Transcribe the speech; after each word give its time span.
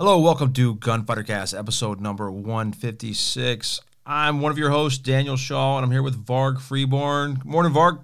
Hello, 0.00 0.18
welcome 0.18 0.54
to 0.54 0.76
Gunfighter 0.76 1.24
Cast, 1.24 1.52
episode 1.52 2.00
number 2.00 2.32
156. 2.32 3.82
I'm 4.06 4.40
one 4.40 4.50
of 4.50 4.56
your 4.56 4.70
hosts, 4.70 4.96
Daniel 4.96 5.36
Shaw, 5.36 5.76
and 5.76 5.84
I'm 5.84 5.90
here 5.90 6.02
with 6.02 6.24
Varg 6.24 6.58
Freeborn. 6.58 7.34
Good 7.34 7.44
morning, 7.44 7.70
Varg. 7.70 8.02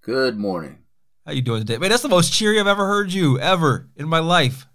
Good 0.00 0.36
morning. 0.36 0.78
How 1.24 1.30
you 1.30 1.42
doing 1.42 1.60
today? 1.60 1.78
Man, 1.78 1.90
that's 1.90 2.02
the 2.02 2.08
most 2.08 2.32
cheery 2.32 2.58
I've 2.58 2.66
ever 2.66 2.88
heard 2.88 3.12
you, 3.12 3.38
ever, 3.38 3.88
in 3.94 4.08
my 4.08 4.18
life. 4.18 4.66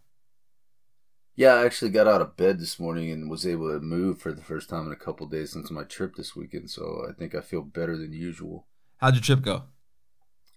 Yeah, 1.36 1.55
I 1.55 1.66
actually 1.66 1.91
got 1.91 2.08
out 2.08 2.22
of 2.22 2.38
bed 2.38 2.59
this 2.59 2.80
morning 2.80 3.12
and 3.12 3.30
was 3.30 3.45
able 3.45 3.70
to 3.70 3.82
move 3.82 4.22
for 4.22 4.32
the 4.32 4.41
first 4.41 4.70
time 4.70 4.86
in 4.88 4.94
a 4.94 4.95
couple 4.95 5.27
days 5.27 5.52
since 5.52 5.70
my 5.70 5.84
trip 5.84 6.16
this 6.16 6.34
weekend, 6.34 6.70
so 6.70 7.05
I 7.09 7.12
think 7.12 7.36
I 7.36 7.41
feel 7.41 7.62
better 7.62 7.98
than 7.98 8.13
usual. 8.13 8.68
How'd 9.00 9.16
your 9.16 9.22
trip 9.22 9.41
go? 9.41 9.63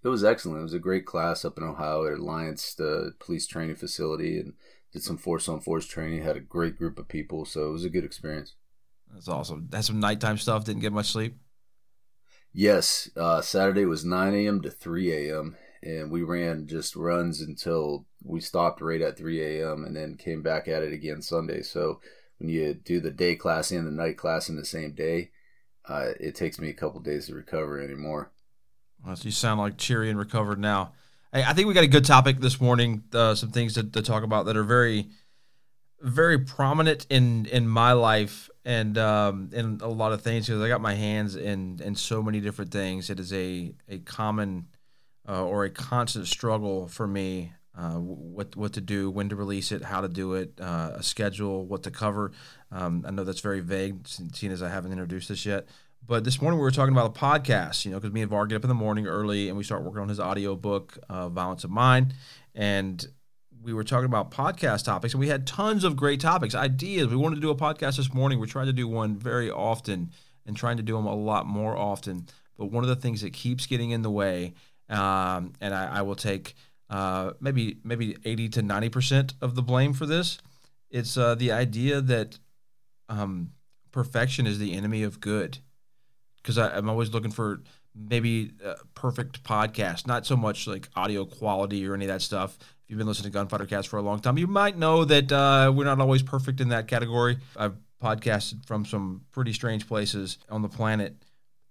It 0.04 0.08
was 0.08 0.22
excellent. 0.22 0.60
It 0.60 0.62
was 0.62 0.72
a 0.72 0.78
great 0.78 1.04
class 1.04 1.44
up 1.44 1.58
in 1.58 1.64
Ohio 1.64 2.06
at 2.06 2.20
Alliance, 2.20 2.74
the 2.74 3.14
police 3.18 3.48
training 3.48 3.74
facility, 3.74 4.38
and 4.38 4.52
did 4.94 5.02
some 5.02 5.18
force 5.18 5.48
on 5.48 5.60
force 5.60 5.86
training. 5.86 6.22
Had 6.22 6.36
a 6.36 6.40
great 6.40 6.78
group 6.78 6.98
of 6.98 7.08
people, 7.08 7.44
so 7.44 7.68
it 7.68 7.72
was 7.72 7.84
a 7.84 7.90
good 7.90 8.04
experience. 8.04 8.54
That's 9.12 9.28
awesome. 9.28 9.68
Had 9.72 9.84
some 9.84 10.00
nighttime 10.00 10.38
stuff. 10.38 10.64
Didn't 10.64 10.82
get 10.82 10.92
much 10.92 11.10
sleep. 11.10 11.36
Yes, 12.52 13.10
uh, 13.16 13.40
Saturday 13.40 13.84
was 13.84 14.04
9 14.04 14.32
a.m. 14.32 14.62
to 14.62 14.70
3 14.70 15.12
a.m. 15.12 15.56
and 15.82 16.12
we 16.12 16.22
ran 16.22 16.68
just 16.68 16.94
runs 16.94 17.40
until 17.40 18.06
we 18.22 18.40
stopped 18.40 18.80
right 18.80 19.02
at 19.02 19.18
3 19.18 19.42
a.m. 19.42 19.84
and 19.84 19.96
then 19.96 20.16
came 20.16 20.40
back 20.40 20.68
at 20.68 20.84
it 20.84 20.92
again 20.92 21.20
Sunday. 21.20 21.62
So 21.62 22.00
when 22.38 22.48
you 22.48 22.72
do 22.74 23.00
the 23.00 23.10
day 23.10 23.34
class 23.34 23.72
and 23.72 23.84
the 23.84 23.90
night 23.90 24.16
class 24.16 24.48
in 24.48 24.54
the 24.54 24.64
same 24.64 24.92
day, 24.92 25.32
uh, 25.88 26.10
it 26.20 26.36
takes 26.36 26.60
me 26.60 26.70
a 26.70 26.74
couple 26.74 27.00
days 27.00 27.26
to 27.26 27.34
recover 27.34 27.82
anymore. 27.82 28.30
Well, 29.04 29.16
so 29.16 29.24
you 29.24 29.32
sound 29.32 29.58
like 29.58 29.76
cheery 29.76 30.08
and 30.08 30.18
recovered 30.18 30.60
now. 30.60 30.92
I 31.34 31.52
think 31.52 31.66
we 31.66 31.74
got 31.74 31.82
a 31.82 31.88
good 31.88 32.04
topic 32.04 32.38
this 32.38 32.60
morning. 32.60 33.02
Uh, 33.12 33.34
some 33.34 33.50
things 33.50 33.74
to, 33.74 33.82
to, 33.82 34.02
talk 34.02 34.22
about 34.22 34.46
that 34.46 34.56
are 34.56 34.62
very, 34.62 35.08
very 36.00 36.38
prominent 36.38 37.06
in 37.10 37.46
in 37.46 37.66
my 37.66 37.92
life 37.92 38.48
and 38.64 38.96
um, 38.96 39.50
in 39.52 39.80
a 39.82 39.88
lot 39.88 40.12
of 40.12 40.22
things 40.22 40.46
because 40.46 40.62
I 40.62 40.68
got 40.68 40.80
my 40.80 40.94
hands 40.94 41.34
in 41.34 41.80
in 41.82 41.96
so 41.96 42.22
many 42.22 42.38
different 42.38 42.70
things. 42.70 43.10
It 43.10 43.18
is 43.18 43.32
a 43.32 43.74
a 43.88 43.98
common 43.98 44.68
uh, 45.28 45.44
or 45.44 45.64
a 45.64 45.70
constant 45.70 46.28
struggle 46.28 46.86
for 46.86 47.08
me. 47.08 47.52
Uh, 47.76 47.94
what 47.94 48.54
what 48.54 48.72
to 48.74 48.80
do, 48.80 49.10
when 49.10 49.28
to 49.28 49.34
release 49.34 49.72
it, 49.72 49.82
how 49.82 50.00
to 50.00 50.08
do 50.08 50.34
it, 50.34 50.52
uh, 50.60 50.92
a 50.94 51.02
schedule, 51.02 51.66
what 51.66 51.82
to 51.82 51.90
cover. 51.90 52.30
Um, 52.70 53.04
I 53.04 53.10
know 53.10 53.24
that's 53.24 53.40
very 53.40 53.58
vague, 53.58 54.06
seeing 54.06 54.52
as 54.52 54.62
I 54.62 54.68
haven't 54.68 54.92
introduced 54.92 55.30
this 55.30 55.44
yet. 55.44 55.66
But 56.06 56.24
this 56.24 56.42
morning 56.42 56.58
we 56.58 56.64
were 56.64 56.70
talking 56.70 56.94
about 56.94 57.16
a 57.16 57.18
podcast, 57.18 57.86
you 57.86 57.90
know, 57.90 57.98
because 57.98 58.12
me 58.12 58.20
and 58.20 58.28
Var 58.28 58.46
get 58.46 58.56
up 58.56 58.64
in 58.64 58.68
the 58.68 58.74
morning 58.74 59.06
early 59.06 59.48
and 59.48 59.56
we 59.56 59.64
start 59.64 59.82
working 59.82 60.02
on 60.02 60.08
his 60.10 60.20
audio 60.20 60.54
book, 60.54 60.98
uh, 61.08 61.30
Violence 61.30 61.64
of 61.64 61.70
Mind. 61.70 62.12
And 62.54 63.06
we 63.62 63.72
were 63.72 63.84
talking 63.84 64.04
about 64.04 64.30
podcast 64.30 64.84
topics 64.84 65.14
and 65.14 65.20
we 65.20 65.28
had 65.28 65.46
tons 65.46 65.82
of 65.82 65.96
great 65.96 66.20
topics, 66.20 66.54
ideas. 66.54 67.08
We 67.08 67.16
wanted 67.16 67.36
to 67.36 67.40
do 67.40 67.48
a 67.48 67.56
podcast 67.56 67.96
this 67.96 68.12
morning. 68.12 68.38
We're 68.38 68.46
trying 68.46 68.66
to 68.66 68.72
do 68.74 68.86
one 68.86 69.16
very 69.16 69.50
often 69.50 70.10
and 70.44 70.54
trying 70.54 70.76
to 70.76 70.82
do 70.82 70.94
them 70.94 71.06
a 71.06 71.14
lot 71.14 71.46
more 71.46 71.74
often. 71.74 72.26
But 72.58 72.66
one 72.66 72.84
of 72.84 72.88
the 72.88 72.96
things 72.96 73.22
that 73.22 73.32
keeps 73.32 73.64
getting 73.64 73.90
in 73.90 74.02
the 74.02 74.10
way, 74.10 74.52
um, 74.90 75.54
and 75.62 75.74
I, 75.74 75.98
I, 75.98 76.02
will 76.02 76.14
take 76.14 76.54
uh, 76.90 77.32
maybe 77.40 77.78
maybe 77.82 78.18
80 78.26 78.50
to 78.50 78.62
90% 78.62 79.32
of 79.40 79.54
the 79.54 79.62
blame 79.62 79.94
for 79.94 80.04
this, 80.04 80.36
it's 80.90 81.16
uh, 81.16 81.34
the 81.34 81.50
idea 81.50 82.02
that 82.02 82.38
um, 83.08 83.52
perfection 83.90 84.46
is 84.46 84.58
the 84.58 84.74
enemy 84.74 85.02
of 85.02 85.18
good 85.18 85.60
because 86.44 86.58
I'm 86.58 86.90
always 86.90 87.10
looking 87.10 87.30
for 87.30 87.62
maybe 87.94 88.52
a 88.62 88.74
perfect 88.94 89.42
podcast, 89.44 90.06
not 90.06 90.26
so 90.26 90.36
much 90.36 90.66
like 90.66 90.88
audio 90.94 91.24
quality 91.24 91.86
or 91.86 91.94
any 91.94 92.04
of 92.04 92.10
that 92.10 92.20
stuff. 92.20 92.58
If 92.60 92.90
you've 92.90 92.98
been 92.98 93.06
listening 93.06 93.32
to 93.32 93.38
Gunfighter 93.38 93.66
Cast 93.66 93.88
for 93.88 93.98
a 93.98 94.02
long 94.02 94.20
time, 94.20 94.36
you 94.36 94.46
might 94.46 94.76
know 94.76 95.04
that 95.06 95.32
uh, 95.32 95.72
we're 95.74 95.84
not 95.84 95.98
always 96.00 96.22
perfect 96.22 96.60
in 96.60 96.68
that 96.68 96.86
category. 96.86 97.38
I've 97.56 97.76
podcasted 98.02 98.66
from 98.66 98.84
some 98.84 99.22
pretty 99.32 99.54
strange 99.54 99.88
places 99.88 100.36
on 100.50 100.60
the 100.60 100.68
planet, 100.68 101.16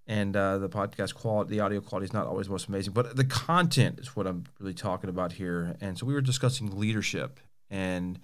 and 0.07 0.35
uh, 0.35 0.57
the 0.57 0.69
podcast 0.69 1.13
quality, 1.13 1.51
the 1.51 1.59
audio 1.59 1.81
quality 1.81 2.06
is 2.06 2.13
not 2.13 2.25
always 2.25 2.50
most 2.50 2.67
amazing, 2.67 2.94
but 2.94 3.16
the 3.16 3.25
content 3.25 4.00
is 4.00 4.16
what 4.16 4.25
I'm 4.25 4.45
really 4.59 4.73
talking 4.73 5.09
about 5.09 5.33
here. 5.33 5.75
And 5.81 5.97
so 5.97 6.07
we 6.07 6.13
were 6.13 6.22
discussing 6.22 6.78
leadership 6.79 7.39
and 7.69 8.19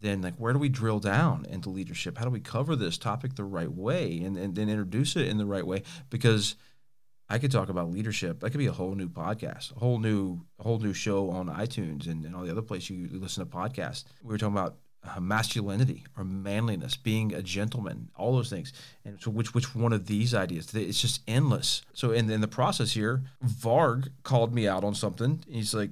then 0.00 0.22
like 0.22 0.36
where 0.36 0.52
do 0.52 0.58
we 0.58 0.68
drill 0.68 0.98
down 0.98 1.46
into 1.48 1.70
leadership? 1.70 2.18
How 2.18 2.24
do 2.24 2.30
we 2.30 2.40
cover 2.40 2.76
this 2.76 2.98
topic 2.98 3.34
the 3.34 3.44
right 3.44 3.70
way 3.70 4.20
and, 4.22 4.36
and 4.36 4.54
then 4.54 4.68
introduce 4.68 5.16
it 5.16 5.28
in 5.28 5.38
the 5.38 5.46
right 5.46 5.66
way? 5.66 5.82
Because 6.10 6.56
i 7.28 7.38
could 7.38 7.50
talk 7.50 7.68
about 7.68 7.90
leadership. 7.90 8.40
That 8.40 8.50
could 8.50 8.58
be 8.58 8.66
a 8.66 8.72
whole 8.72 8.94
new 8.94 9.08
podcast 9.08 9.74
a 9.74 9.78
whole 9.78 9.98
new 9.98 10.42
a 10.58 10.62
whole 10.62 10.78
new 10.78 10.94
show 10.94 11.30
on 11.30 11.48
itunes 11.48 12.06
and, 12.06 12.24
and 12.24 12.34
all 12.36 12.42
the 12.42 12.50
other 12.50 12.62
places 12.62 12.90
you 12.90 13.08
listen 13.12 13.44
to 13.44 13.50
podcasts. 13.50 14.04
We 14.22 14.30
were 14.30 14.38
talking 14.38 14.56
about 14.56 14.76
uh, 15.04 15.20
masculinity 15.20 16.04
or 16.16 16.24
manliness 16.24 16.96
being 16.96 17.32
a 17.32 17.42
gentleman 17.42 18.10
all 18.16 18.34
those 18.34 18.50
things. 18.50 18.72
And 19.04 19.20
so 19.20 19.30
which 19.30 19.54
which 19.54 19.74
one 19.74 19.92
of 19.92 20.06
these 20.06 20.34
ideas? 20.34 20.74
It's 20.74 21.00
just 21.00 21.22
endless. 21.26 21.82
So 21.92 22.12
in, 22.12 22.30
in 22.30 22.40
the 22.40 22.48
process 22.48 22.92
here 22.92 23.22
varg 23.44 24.08
called 24.22 24.54
me 24.54 24.66
out 24.66 24.84
on 24.84 24.94
something. 24.94 25.42
He's 25.48 25.74
like 25.74 25.90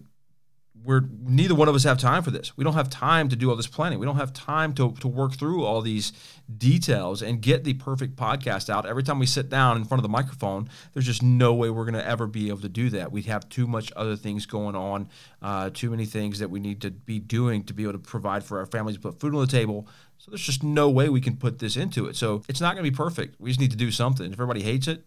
we're 0.84 1.03
neither 1.22 1.55
one 1.55 1.67
of 1.67 1.75
us 1.75 1.84
have 1.84 1.99
time 1.99 2.22
for 2.22 2.31
this. 2.31 2.56
We 2.56 2.65
don't 2.65 2.75
have 2.75 2.91
time 2.91 3.28
to 3.31 3.37
do 3.37 3.49
all 3.49 3.56
this 3.56 3.67
planning. 3.67 3.99
We 3.99 4.05
don't 4.05 4.17
have 4.17 4.33
time 4.34 4.75
to, 4.75 4.93
to 4.93 5.09
work 5.09 5.33
through 5.34 5.65
all 5.65 5.81
these 5.81 6.12
details 6.59 7.22
and 7.22 7.41
get 7.41 7.65
the 7.65 7.75
perfect 7.75 8.17
podcast 8.17 8.69
out. 8.69 8.84
Every 8.84 9.03
time 9.03 9.19
we 9.19 9.25
sit 9.25 9.49
down 9.49 9.78
in 9.78 9.84
front 9.84 10.00
of 10.00 10.03
the 10.03 10.11
microphone, 10.11 10.69
there's 10.93 11.06
just 11.06 11.22
no 11.22 11.55
way 11.55 11.71
we're 11.71 11.84
going 11.84 11.95
to 11.95 12.06
ever 12.06 12.27
be 12.27 12.49
able 12.49 12.61
to 12.61 12.69
do 12.69 12.91
that. 12.91 13.11
We 13.11 13.22
have 13.22 13.49
too 13.49 13.67
much 13.67 13.93
other 13.97 14.15
things 14.15 14.45
going 14.45 14.77
on, 14.77 15.09
uh, 15.41 15.71
too 15.72 15.91
many 15.91 16.05
things 16.05 16.39
that 16.41 16.50
we 16.50 16.61
need 16.61 16.83
to 16.83 16.91
be 16.91 17.19
doing 17.19 17.65
to 17.65 17.72
be 17.72 17.84
able 17.84 17.95
to 17.95 17.99
provide 17.99 18.45
for 18.45 18.59
our 18.59 18.66
families, 18.66 18.99
put 18.99 19.19
food 19.19 19.34
on 19.34 19.41
the 19.41 19.47
table. 19.47 19.89
So 20.19 20.31
there's 20.31 20.43
just 20.43 20.62
no 20.62 20.91
way 20.91 21.09
we 21.09 21.21
can 21.22 21.37
put 21.37 21.61
this 21.61 21.77
into 21.77 22.06
it. 22.06 22.16
So 22.16 22.43
it's 22.47 22.61
not 22.61 22.75
going 22.75 22.84
to 22.84 22.91
be 22.91 22.97
perfect. 22.97 23.41
We 23.41 23.51
just 23.51 23.61
need 23.61 23.71
to 23.71 23.77
do 23.77 23.91
something. 23.91 24.27
If 24.27 24.34
everybody 24.34 24.62
hates 24.62 24.87
it, 24.87 25.05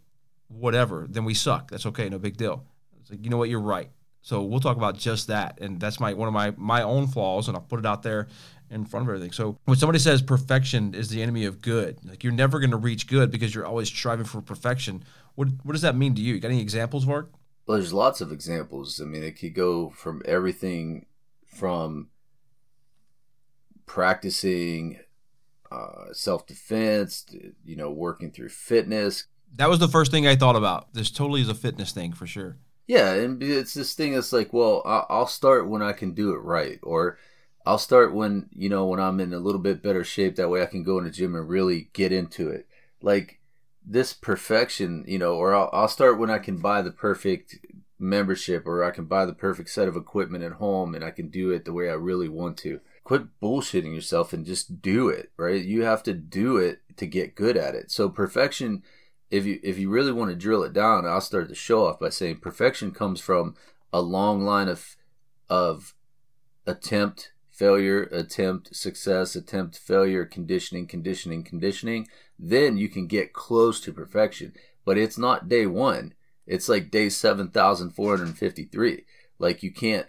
whatever, 0.47 1.05
then 1.07 1.23
we 1.23 1.35
suck. 1.35 1.69
That's 1.69 1.85
okay. 1.85 2.09
No 2.09 2.17
big 2.17 2.35
deal. 2.35 2.65
It's 2.99 3.11
like, 3.11 3.23
you 3.23 3.29
know 3.29 3.37
what? 3.37 3.49
You're 3.49 3.59
right. 3.59 3.89
So 4.27 4.41
we'll 4.41 4.59
talk 4.59 4.75
about 4.75 4.97
just 4.97 5.27
that, 5.27 5.57
and 5.61 5.79
that's 5.79 6.01
my 6.01 6.13
one 6.13 6.27
of 6.27 6.33
my 6.33 6.53
my 6.57 6.81
own 6.81 7.07
flaws, 7.07 7.47
and 7.47 7.55
I'll 7.55 7.63
put 7.63 7.79
it 7.79 7.85
out 7.85 8.03
there 8.03 8.27
in 8.69 8.83
front 8.83 9.05
of 9.05 9.09
everything. 9.09 9.31
So 9.31 9.57
when 9.63 9.77
somebody 9.77 9.99
says 9.99 10.21
perfection 10.21 10.93
is 10.93 11.07
the 11.07 11.23
enemy 11.23 11.45
of 11.45 11.61
good, 11.61 12.03
like 12.03 12.25
you're 12.25 12.33
never 12.33 12.59
going 12.59 12.71
to 12.71 12.77
reach 12.77 13.07
good 13.07 13.31
because 13.31 13.55
you're 13.55 13.65
always 13.65 13.87
striving 13.87 14.25
for 14.25 14.41
perfection. 14.41 15.05
What 15.35 15.47
what 15.63 15.71
does 15.71 15.81
that 15.83 15.95
mean 15.95 16.13
to 16.15 16.21
you? 16.21 16.33
You 16.33 16.41
got 16.41 16.51
any 16.51 16.59
examples, 16.59 17.05
Varg? 17.05 17.27
Well, 17.65 17.77
there's 17.77 17.93
lots 17.93 18.19
of 18.19 18.33
examples. 18.33 18.99
I 18.99 19.05
mean, 19.05 19.23
it 19.23 19.39
could 19.39 19.53
go 19.53 19.91
from 19.91 20.21
everything 20.25 21.05
from 21.45 22.09
practicing 23.85 24.99
uh, 25.71 26.11
self 26.11 26.45
defense, 26.45 27.25
you 27.63 27.77
know, 27.77 27.91
working 27.91 28.31
through 28.31 28.49
fitness. 28.49 29.27
That 29.55 29.69
was 29.69 29.79
the 29.79 29.87
first 29.87 30.11
thing 30.11 30.27
I 30.27 30.35
thought 30.35 30.57
about. 30.57 30.93
This 30.93 31.11
totally 31.11 31.39
is 31.39 31.47
a 31.47 31.55
fitness 31.55 31.93
thing 31.93 32.11
for 32.11 32.27
sure. 32.27 32.57
Yeah, 32.87 33.13
and 33.13 33.43
it's 33.43 33.73
this 33.73 33.93
thing 33.93 34.13
that's 34.13 34.31
like, 34.31 34.53
well, 34.53 34.81
I'll 34.85 35.27
start 35.27 35.67
when 35.67 35.81
I 35.81 35.91
can 35.91 36.13
do 36.13 36.31
it 36.31 36.37
right, 36.37 36.79
or 36.81 37.17
I'll 37.65 37.77
start 37.77 38.13
when 38.13 38.47
you 38.53 38.69
know 38.69 38.85
when 38.85 39.01
I'm 39.01 39.19
in 39.19 39.33
a 39.33 39.39
little 39.39 39.59
bit 39.59 39.83
better 39.83 40.05
shape. 40.05 40.37
That 40.37 40.49
way, 40.49 40.63
I 40.63 40.67
can 40.67 40.83
go 40.83 40.97
in 40.97 41.03
the 41.03 41.11
gym 41.11 41.35
and 41.35 41.49
really 41.49 41.89
get 41.91 42.13
into 42.13 42.49
it. 42.49 42.65
Like 43.01 43.39
this 43.85 44.13
perfection, 44.13 45.03
you 45.05 45.19
know, 45.19 45.35
or 45.35 45.53
I'll, 45.53 45.69
I'll 45.73 45.87
start 45.89 46.17
when 46.17 46.29
I 46.29 46.39
can 46.39 46.59
buy 46.59 46.81
the 46.81 46.91
perfect 46.91 47.57
membership, 47.99 48.65
or 48.65 48.85
I 48.85 48.91
can 48.91 49.05
buy 49.05 49.25
the 49.25 49.33
perfect 49.33 49.69
set 49.69 49.89
of 49.89 49.97
equipment 49.97 50.45
at 50.45 50.53
home, 50.53 50.95
and 50.95 51.03
I 51.03 51.11
can 51.11 51.27
do 51.27 51.51
it 51.51 51.65
the 51.65 51.73
way 51.73 51.89
I 51.89 51.93
really 51.93 52.29
want 52.29 52.57
to. 52.59 52.79
Quit 53.03 53.23
bullshitting 53.41 53.93
yourself 53.93 54.31
and 54.31 54.45
just 54.45 54.81
do 54.81 55.09
it. 55.09 55.31
Right? 55.35 55.61
You 55.61 55.83
have 55.83 56.03
to 56.03 56.13
do 56.13 56.55
it 56.55 56.79
to 56.95 57.05
get 57.05 57.35
good 57.35 57.57
at 57.57 57.75
it. 57.75 57.91
So 57.91 58.07
perfection 58.07 58.81
if 59.29 59.45
you 59.45 59.59
if 59.63 59.77
you 59.77 59.89
really 59.89 60.11
want 60.11 60.29
to 60.29 60.35
drill 60.35 60.63
it 60.63 60.73
down, 60.73 61.05
I'll 61.05 61.21
start 61.21 61.49
the 61.49 61.55
show 61.55 61.85
off 61.85 61.99
by 61.99 62.09
saying 62.09 62.37
perfection 62.37 62.91
comes 62.91 63.19
from 63.19 63.55
a 63.91 64.01
long 64.01 64.41
line 64.41 64.67
of 64.67 64.95
of 65.49 65.93
attempt, 66.65 67.31
failure, 67.49 68.03
attempt, 68.03 68.75
success, 68.75 69.35
attempt, 69.35 69.77
failure, 69.77 70.25
conditioning, 70.25 70.87
conditioning, 70.87 71.43
conditioning. 71.43 72.07
Then 72.39 72.77
you 72.77 72.89
can 72.89 73.07
get 73.07 73.33
close 73.33 73.79
to 73.81 73.93
perfection. 73.93 74.53
But 74.85 74.97
it's 74.97 75.17
not 75.17 75.49
day 75.49 75.65
one. 75.65 76.13
It's 76.45 76.69
like 76.69 76.91
day 76.91 77.09
seven 77.09 77.49
thousand 77.49 77.91
four 77.91 78.15
hundred 78.15 78.37
fifty 78.37 78.63
three. 78.65 79.05
Like 79.39 79.63
you 79.63 79.71
can't 79.71 80.07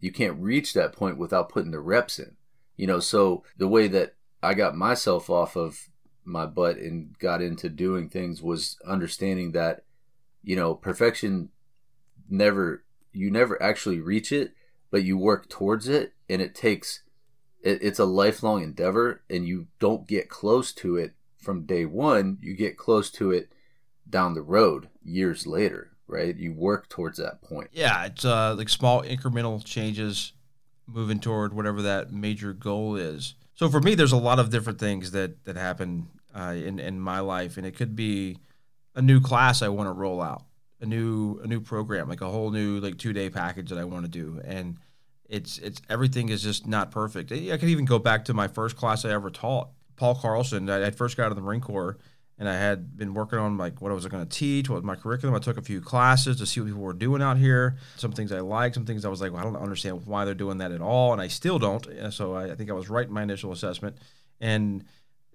you 0.00 0.12
can't 0.12 0.40
reach 0.40 0.72
that 0.74 0.92
point 0.92 1.18
without 1.18 1.50
putting 1.50 1.70
the 1.70 1.80
reps 1.80 2.18
in. 2.18 2.36
You 2.76 2.86
know, 2.86 3.00
so 3.00 3.44
the 3.56 3.68
way 3.68 3.88
that 3.88 4.14
I 4.42 4.54
got 4.54 4.76
myself 4.76 5.28
off 5.28 5.56
of 5.56 5.88
my 6.24 6.46
butt 6.46 6.76
and 6.76 7.18
got 7.18 7.42
into 7.42 7.68
doing 7.68 8.08
things 8.08 8.42
was 8.42 8.78
understanding 8.86 9.52
that 9.52 9.84
you 10.42 10.56
know 10.56 10.74
perfection 10.74 11.48
never 12.28 12.82
you 13.12 13.30
never 13.30 13.60
actually 13.62 14.00
reach 14.00 14.32
it 14.32 14.52
but 14.90 15.02
you 15.04 15.18
work 15.18 15.48
towards 15.48 15.88
it 15.88 16.12
and 16.28 16.40
it 16.40 16.54
takes 16.54 17.02
it, 17.62 17.78
it's 17.82 17.98
a 17.98 18.04
lifelong 18.04 18.62
endeavor 18.62 19.22
and 19.28 19.46
you 19.46 19.66
don't 19.78 20.06
get 20.06 20.28
close 20.28 20.72
to 20.72 20.96
it 20.96 21.14
from 21.38 21.66
day 21.66 21.84
one. 21.84 22.38
You 22.40 22.54
get 22.54 22.78
close 22.78 23.10
to 23.12 23.30
it 23.30 23.52
down 24.08 24.34
the 24.34 24.42
road 24.42 24.88
years 25.02 25.46
later 25.46 25.90
right? 26.06 26.36
You 26.36 26.52
work 26.52 26.90
towards 26.90 27.18
that 27.18 27.42
point. 27.42 27.70
Yeah 27.72 28.04
it's 28.04 28.24
uh 28.24 28.54
like 28.56 28.68
small 28.68 29.02
incremental 29.02 29.64
changes 29.64 30.32
moving 30.86 31.18
toward 31.18 31.54
whatever 31.54 31.82
that 31.82 32.12
major 32.12 32.52
goal 32.52 32.96
is. 32.96 33.34
So 33.54 33.68
for 33.68 33.80
me, 33.80 33.94
there's 33.94 34.12
a 34.12 34.16
lot 34.16 34.38
of 34.38 34.50
different 34.50 34.78
things 34.78 35.12
that 35.12 35.44
that 35.44 35.56
happen 35.56 36.08
uh, 36.34 36.54
in 36.56 36.78
in 36.78 37.00
my 37.00 37.20
life, 37.20 37.56
and 37.56 37.66
it 37.66 37.76
could 37.76 37.94
be 37.94 38.38
a 38.94 39.02
new 39.02 39.20
class 39.20 39.62
I 39.62 39.68
want 39.68 39.88
to 39.88 39.92
roll 39.92 40.20
out, 40.20 40.42
a 40.80 40.86
new 40.86 41.40
a 41.42 41.46
new 41.46 41.60
program, 41.60 42.08
like 42.08 42.20
a 42.20 42.28
whole 42.28 42.50
new 42.50 42.80
like 42.80 42.98
two 42.98 43.12
day 43.12 43.30
package 43.30 43.70
that 43.70 43.78
I 43.78 43.84
want 43.84 44.04
to 44.04 44.10
do, 44.10 44.40
and 44.44 44.76
it's 45.28 45.58
it's 45.58 45.80
everything 45.88 46.28
is 46.28 46.42
just 46.42 46.66
not 46.66 46.90
perfect. 46.90 47.32
I 47.32 47.56
could 47.56 47.68
even 47.68 47.84
go 47.84 47.98
back 47.98 48.24
to 48.26 48.34
my 48.34 48.48
first 48.48 48.76
class 48.76 49.04
I 49.04 49.10
ever 49.10 49.30
taught, 49.30 49.68
Paul 49.96 50.14
Carlson. 50.14 50.68
I, 50.68 50.86
I 50.86 50.90
first 50.90 51.16
got 51.16 51.26
out 51.26 51.32
of 51.32 51.36
the 51.36 51.42
Marine 51.42 51.60
Corps 51.60 51.98
and 52.38 52.48
I 52.48 52.54
had 52.54 52.96
been 52.96 53.14
working 53.14 53.38
on 53.38 53.56
like 53.56 53.80
what 53.80 53.90
I 53.90 53.94
was 53.94 54.06
going 54.06 54.26
to 54.26 54.28
teach, 54.28 54.68
what 54.68 54.76
was 54.76 54.84
my 54.84 54.96
curriculum. 54.96 55.34
I 55.36 55.38
took 55.38 55.56
a 55.56 55.62
few 55.62 55.80
classes 55.80 56.38
to 56.38 56.46
see 56.46 56.60
what 56.60 56.66
people 56.66 56.82
were 56.82 56.92
doing 56.92 57.22
out 57.22 57.38
here. 57.38 57.76
Some 57.96 58.12
things 58.12 58.32
I 58.32 58.40
liked, 58.40 58.74
some 58.74 58.84
things 58.84 59.04
I 59.04 59.08
was 59.08 59.20
like, 59.20 59.32
well, 59.32 59.40
I 59.40 59.44
don't 59.44 59.56
understand 59.56 60.04
why 60.06 60.24
they're 60.24 60.34
doing 60.34 60.58
that 60.58 60.72
at 60.72 60.80
all, 60.80 61.12
and 61.12 61.22
I 61.22 61.28
still 61.28 61.58
don't. 61.58 61.86
So 62.12 62.34
I, 62.34 62.52
I 62.52 62.54
think 62.54 62.70
I 62.70 62.72
was 62.72 62.90
right 62.90 63.06
in 63.06 63.12
my 63.12 63.22
initial 63.22 63.52
assessment, 63.52 63.98
and 64.40 64.84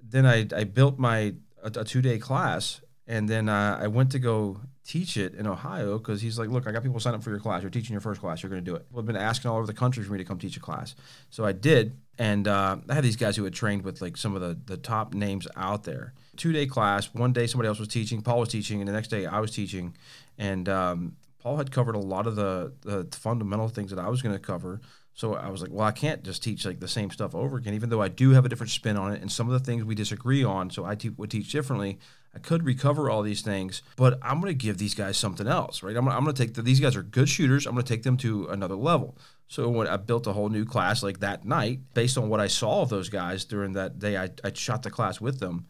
then 0.04 0.26
I, 0.26 0.48
I 0.56 0.64
built 0.64 1.00
my 1.00 1.34
a, 1.64 1.72
a 1.76 1.84
two 1.84 2.02
day 2.02 2.18
class, 2.18 2.82
and 3.08 3.28
then 3.28 3.50
uh, 3.50 3.80
I 3.82 3.88
went 3.88 4.12
to 4.12 4.20
go 4.20 4.62
teach 4.86 5.18
it 5.18 5.36
in 5.36 5.46
Ohio 5.46 5.98
because 5.98 6.22
he's 6.22 6.40
like, 6.40 6.50
look, 6.50 6.66
I 6.68 6.72
got 6.72 6.82
people 6.82 7.00
sign 7.00 7.14
up 7.14 7.24
for 7.24 7.30
your 7.30 7.40
class. 7.40 7.62
You're 7.62 7.70
teaching 7.70 7.94
your 7.94 8.02
first 8.02 8.22
class. 8.22 8.42
You're 8.42 8.50
going 8.50 8.64
to 8.64 8.72
do 8.72 8.76
it. 8.76 8.86
Well, 8.92 9.02
I've 9.02 9.06
been 9.06 9.16
asking 9.16 9.52
all 9.52 9.58
over 9.58 9.68
the 9.68 9.74
country 9.74 10.04
for 10.04 10.12
me 10.12 10.18
to 10.18 10.26
come 10.26 10.40
teach 10.40 10.58
a 10.58 10.60
class, 10.60 10.96
so 11.30 11.46
I 11.46 11.52
did, 11.52 11.98
and 12.18 12.48
uh, 12.48 12.78
I 12.90 12.94
had 12.94 13.04
these 13.04 13.16
guys 13.16 13.36
who 13.36 13.44
had 13.44 13.54
trained 13.54 13.84
with 13.84 14.02
like 14.02 14.18
some 14.18 14.36
of 14.36 14.42
the 14.42 14.58
the 14.66 14.78
top 14.78 15.14
names 15.14 15.48
out 15.56 15.84
there 15.84 16.14
two 16.40 16.54
day 16.54 16.66
class. 16.66 17.14
One 17.14 17.34
day 17.34 17.46
somebody 17.46 17.68
else 17.68 17.80
was 17.80 17.90
teaching, 17.90 18.22
Paul 18.22 18.40
was 18.40 18.50
teaching, 18.50 18.80
and 18.80 18.88
the 18.88 18.94
next 18.94 19.10
day 19.10 19.26
I 19.28 19.40
was 19.40 19.52
teaching. 19.52 19.96
And 20.38 20.68
um, 20.70 21.18
Paul 21.40 21.58
had 21.58 21.72
covered 21.72 21.96
a 21.96 22.00
lot 22.00 22.28
of 22.28 22.36
the, 22.36 22.74
the 22.82 23.08
fundamental 23.16 23.70
things 23.70 23.92
that 23.92 24.00
I 24.00 24.10
was 24.10 24.22
going 24.22 24.36
to 24.36 24.40
cover. 24.40 24.82
So 25.14 25.36
I 25.36 25.50
was 25.50 25.62
like, 25.62 25.72
well, 25.72 25.86
I 25.86 25.92
can't 25.92 26.24
just 26.24 26.44
teach 26.44 26.66
like 26.66 26.80
the 26.80 26.88
same 26.88 27.10
stuff 27.12 27.36
over 27.36 27.58
again, 27.58 27.74
even 27.74 27.90
though 27.90 28.02
I 28.02 28.08
do 28.08 28.32
have 28.32 28.46
a 28.46 28.50
different 28.50 28.72
spin 28.72 28.98
on 28.98 29.14
it 29.14 29.22
and 29.22 29.32
some 29.32 29.48
of 29.48 29.54
the 29.54 29.60
things 29.60 29.84
we 29.84 29.96
disagree 29.96 30.44
on. 30.44 30.70
So 30.70 30.86
I 30.86 30.96
te- 30.96 31.10
would 31.10 31.32
teach 31.32 31.52
differently. 31.52 32.00
I 32.34 32.40
could 32.40 32.64
recover 32.64 33.10
all 33.10 33.22
these 33.22 33.42
things, 33.42 33.82
but 33.96 34.20
I'm 34.22 34.40
going 34.40 34.52
to 34.52 34.66
give 34.66 34.78
these 34.78 34.94
guys 34.94 35.18
something 35.18 35.48
else, 35.48 35.82
right? 35.82 35.96
I'm, 35.96 36.08
I'm 36.08 36.24
going 36.24 36.36
to 36.36 36.42
take 36.46 36.54
the, 36.54 36.62
these 36.62 36.80
guys 36.80 36.96
are 36.96 37.04
good 37.04 37.28
shooters. 37.28 37.66
I'm 37.66 37.74
going 37.74 37.84
to 37.86 37.94
take 37.94 38.04
them 38.04 38.18
to 38.18 38.48
another 38.48 38.76
level. 38.76 39.18
So 39.48 39.68
when 39.68 39.88
I 39.88 39.98
built 39.98 40.28
a 40.28 40.34
whole 40.34 40.50
new 40.50 40.64
class 40.64 41.02
like 41.02 41.22
that 41.22 41.44
night, 41.44 41.80
based 41.94 42.18
on 42.18 42.30
what 42.30 42.40
I 42.40 42.48
saw 42.48 42.84
of 42.84 42.90
those 42.90 43.10
guys 43.10 43.46
during 43.46 43.74
that 43.74 43.98
day, 43.98 44.16
I, 44.16 44.30
I 44.44 44.54
shot 44.54 44.84
the 44.84 44.92
class 44.92 45.20
with 45.20 45.40
them 45.40 45.66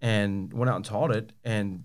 and 0.00 0.52
went 0.52 0.70
out 0.70 0.76
and 0.76 0.84
taught 0.84 1.14
it 1.14 1.32
and 1.44 1.84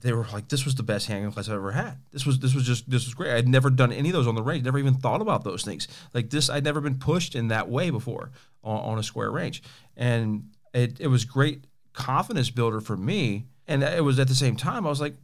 they 0.00 0.12
were 0.12 0.26
like 0.32 0.48
this 0.48 0.64
was 0.64 0.74
the 0.74 0.82
best 0.82 1.06
handgun 1.06 1.32
class 1.32 1.48
I've 1.48 1.56
ever 1.56 1.72
had. 1.72 1.98
This 2.12 2.26
was 2.26 2.38
this 2.38 2.54
was 2.54 2.64
just 2.64 2.88
this 2.90 3.04
was 3.04 3.14
great. 3.14 3.34
I'd 3.34 3.48
never 3.48 3.70
done 3.70 3.92
any 3.92 4.10
of 4.10 4.14
those 4.14 4.26
on 4.26 4.34
the 4.34 4.42
range. 4.42 4.64
Never 4.64 4.78
even 4.78 4.94
thought 4.94 5.20
about 5.20 5.44
those 5.44 5.64
things. 5.64 5.88
Like 6.14 6.30
this 6.30 6.50
I'd 6.50 6.64
never 6.64 6.80
been 6.80 6.98
pushed 6.98 7.34
in 7.34 7.48
that 7.48 7.68
way 7.68 7.90
before 7.90 8.30
on, 8.62 8.80
on 8.80 8.98
a 8.98 9.02
square 9.02 9.30
range. 9.30 9.62
And 9.96 10.50
it 10.72 11.00
it 11.00 11.08
was 11.08 11.24
great 11.24 11.64
confidence 11.92 12.50
builder 12.50 12.80
for 12.80 12.96
me. 12.96 13.46
And 13.68 13.82
it 13.82 14.04
was 14.04 14.18
at 14.18 14.28
the 14.28 14.34
same 14.34 14.56
time 14.56 14.86
I 14.86 14.90
was 14.90 15.00
like 15.00 15.14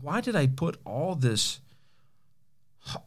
why 0.00 0.20
did 0.20 0.34
I 0.34 0.46
put 0.46 0.80
all 0.84 1.14
this 1.14 1.60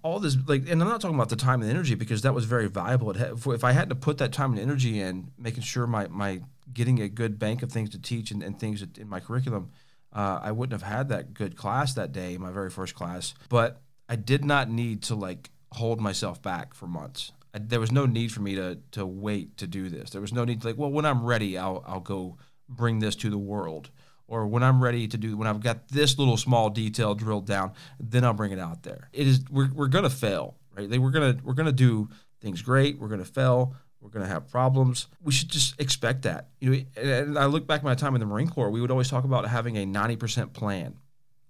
all 0.03 0.19
this 0.19 0.37
like 0.47 0.69
and 0.69 0.81
i'm 0.81 0.87
not 0.87 1.01
talking 1.01 1.15
about 1.15 1.27
the 1.27 1.35
time 1.35 1.61
and 1.61 1.69
energy 1.69 1.95
because 1.95 2.21
that 2.21 2.33
was 2.33 2.45
very 2.45 2.67
valuable 2.67 3.11
if 3.51 3.63
i 3.63 3.73
had 3.73 3.89
to 3.89 3.95
put 3.95 4.17
that 4.17 4.31
time 4.31 4.51
and 4.51 4.59
energy 4.59 5.01
in 5.01 5.31
making 5.37 5.61
sure 5.61 5.85
my 5.85 6.07
my 6.07 6.39
getting 6.73 7.01
a 7.01 7.09
good 7.09 7.37
bank 7.37 7.61
of 7.61 7.71
things 7.71 7.89
to 7.89 7.99
teach 7.99 8.31
and, 8.31 8.41
and 8.41 8.57
things 8.57 8.81
in 8.97 9.09
my 9.09 9.19
curriculum 9.19 9.69
uh, 10.15 10.39
i 10.41 10.51
wouldn't 10.51 10.79
have 10.79 10.89
had 10.89 11.09
that 11.09 11.33
good 11.33 11.55
class 11.55 11.93
that 11.93 12.11
day 12.11 12.37
my 12.37 12.51
very 12.51 12.69
first 12.69 12.95
class 12.95 13.33
but 13.49 13.81
i 14.09 14.15
did 14.15 14.43
not 14.43 14.69
need 14.69 15.03
to 15.03 15.13
like 15.15 15.49
hold 15.73 16.01
myself 16.01 16.41
back 16.41 16.73
for 16.73 16.87
months 16.87 17.31
I, 17.53 17.59
there 17.59 17.79
was 17.79 17.91
no 17.91 18.05
need 18.05 18.31
for 18.31 18.41
me 18.41 18.55
to 18.55 18.79
to 18.91 19.05
wait 19.05 19.57
to 19.57 19.67
do 19.67 19.89
this 19.89 20.09
there 20.09 20.21
was 20.21 20.33
no 20.33 20.43
need 20.45 20.61
to 20.61 20.67
like 20.67 20.77
well 20.77 20.91
when 20.91 21.05
i'm 21.05 21.23
ready 21.23 21.57
i'll 21.57 21.83
i'll 21.85 21.99
go 21.99 22.37
bring 22.67 22.99
this 22.99 23.15
to 23.17 23.29
the 23.29 23.37
world 23.37 23.91
or 24.27 24.47
when 24.47 24.63
I'm 24.63 24.81
ready 24.81 25.07
to 25.07 25.17
do 25.17 25.37
when 25.37 25.47
I've 25.47 25.61
got 25.61 25.89
this 25.89 26.17
little 26.17 26.37
small 26.37 26.69
detail 26.69 27.15
drilled 27.15 27.45
down, 27.45 27.73
then 27.99 28.23
I'll 28.23 28.33
bring 28.33 28.51
it 28.51 28.59
out 28.59 28.83
there. 28.83 29.09
It 29.13 29.27
is 29.27 29.41
we're, 29.49 29.69
we're 29.71 29.87
gonna 29.87 30.09
fail, 30.09 30.55
right? 30.75 30.89
We're 30.89 31.11
gonna 31.11 31.37
we're 31.43 31.53
gonna 31.53 31.71
do 31.71 32.09
things 32.41 32.61
great. 32.61 32.99
We're 32.99 33.07
gonna 33.07 33.25
fail. 33.25 33.75
We're 34.05 34.11
gonna 34.11 34.27
have 34.27 34.51
problems. 34.51 35.07
We 35.23 35.31
should 35.31 35.49
just 35.49 35.81
expect 35.81 36.21
that. 36.21 36.49
You 36.59 36.69
know, 36.69 37.01
and 37.01 37.39
I 37.39 37.45
look 37.45 37.65
back 37.65 37.81
my 37.81 37.95
time 37.95 38.13
in 38.13 38.19
the 38.19 38.27
Marine 38.27 38.47
Corps. 38.47 38.69
We 38.69 38.81
would 38.81 38.91
always 38.91 39.09
talk 39.09 39.23
about 39.23 39.47
having 39.47 39.77
a 39.77 39.85
90% 39.85 40.53
plan, 40.53 40.99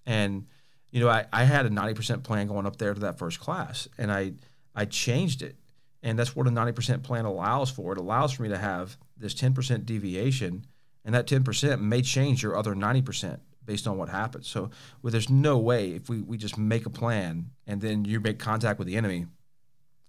and 0.06 0.48
you 0.90 1.02
know, 1.02 1.10
I, 1.10 1.25
I 1.34 1.44
had 1.44 1.66
a 1.66 1.69
90% 1.69 2.24
plan 2.24 2.48
going 2.48 2.66
up 2.66 2.78
there 2.78 2.94
to 2.94 3.00
that 3.02 3.19
first 3.19 3.42
class, 3.42 3.90
and 3.98 4.10
I 4.10 4.31
I 4.74 4.86
changed 4.86 5.42
it, 5.42 5.57
and 6.02 6.18
that's 6.18 6.34
what 6.34 6.48
a 6.48 6.50
90% 6.50 7.04
plan 7.04 7.25
allows 7.25 7.69
for. 7.69 7.92
It 7.92 7.98
allows 7.98 8.31
for 8.31 8.44
me 8.44 8.50
to 8.50 8.58
have 8.58 8.98
this 9.18 9.34
10% 9.34 9.86
deviation 9.86 10.66
and 11.06 11.13
that 11.13 11.28
10% 11.28 11.80
may 11.80 12.01
change 12.01 12.42
your 12.42 12.58
other 12.58 12.74
90% 12.74 13.40
based 13.63 13.88
on 13.88 13.98
what 13.98 14.10
happens. 14.10 14.48
So 14.48 14.69
well, 15.01 15.12
there's 15.12 15.30
no 15.30 15.58
way 15.58 15.92
if 15.92 16.10
we, 16.10 16.22
we 16.22 16.38
just 16.38 16.58
make 16.58 16.86
a 16.86 16.90
plan 16.90 17.51
and 17.66 17.80
then 17.80 18.06
you 18.06 18.19
make 18.19 18.40
contact 18.40 18.80
with 18.80 18.88
the 18.88 18.98
enemy 18.98 19.28